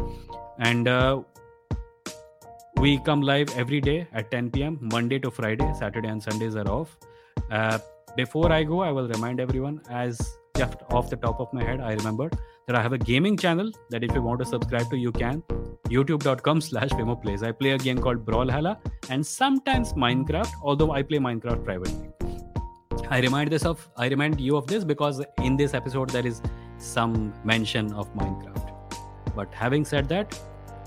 [0.58, 1.22] And uh,
[2.80, 5.72] we come live every day at 10 p.m., Monday to Friday.
[5.78, 6.96] Saturday and Sundays are off.
[7.50, 7.78] Uh,
[8.16, 10.20] before I go, I will remind everyone, as
[10.56, 12.30] just off the top of my head, I remember
[12.66, 15.42] that I have a gaming channel that if you want to subscribe to, you can.
[15.88, 17.42] YouTube.com slash Vimoh Plays.
[17.42, 22.10] I play a game called Brawlhalla and sometimes Minecraft, although I play Minecraft privately.
[23.08, 26.42] I remind this of I remind you of this because in this episode there is
[26.78, 28.72] some mention of Minecraft.
[29.36, 30.38] But having said that,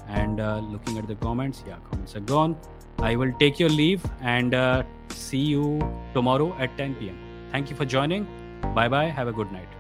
[0.10, 2.58] and uh, looking at the comments yeah comments are gone.
[3.00, 5.80] I will take your leave and uh, see you
[6.14, 7.18] tomorrow at 10 p.m
[7.52, 8.28] thank you for joining.
[8.76, 9.79] Bye bye have a good night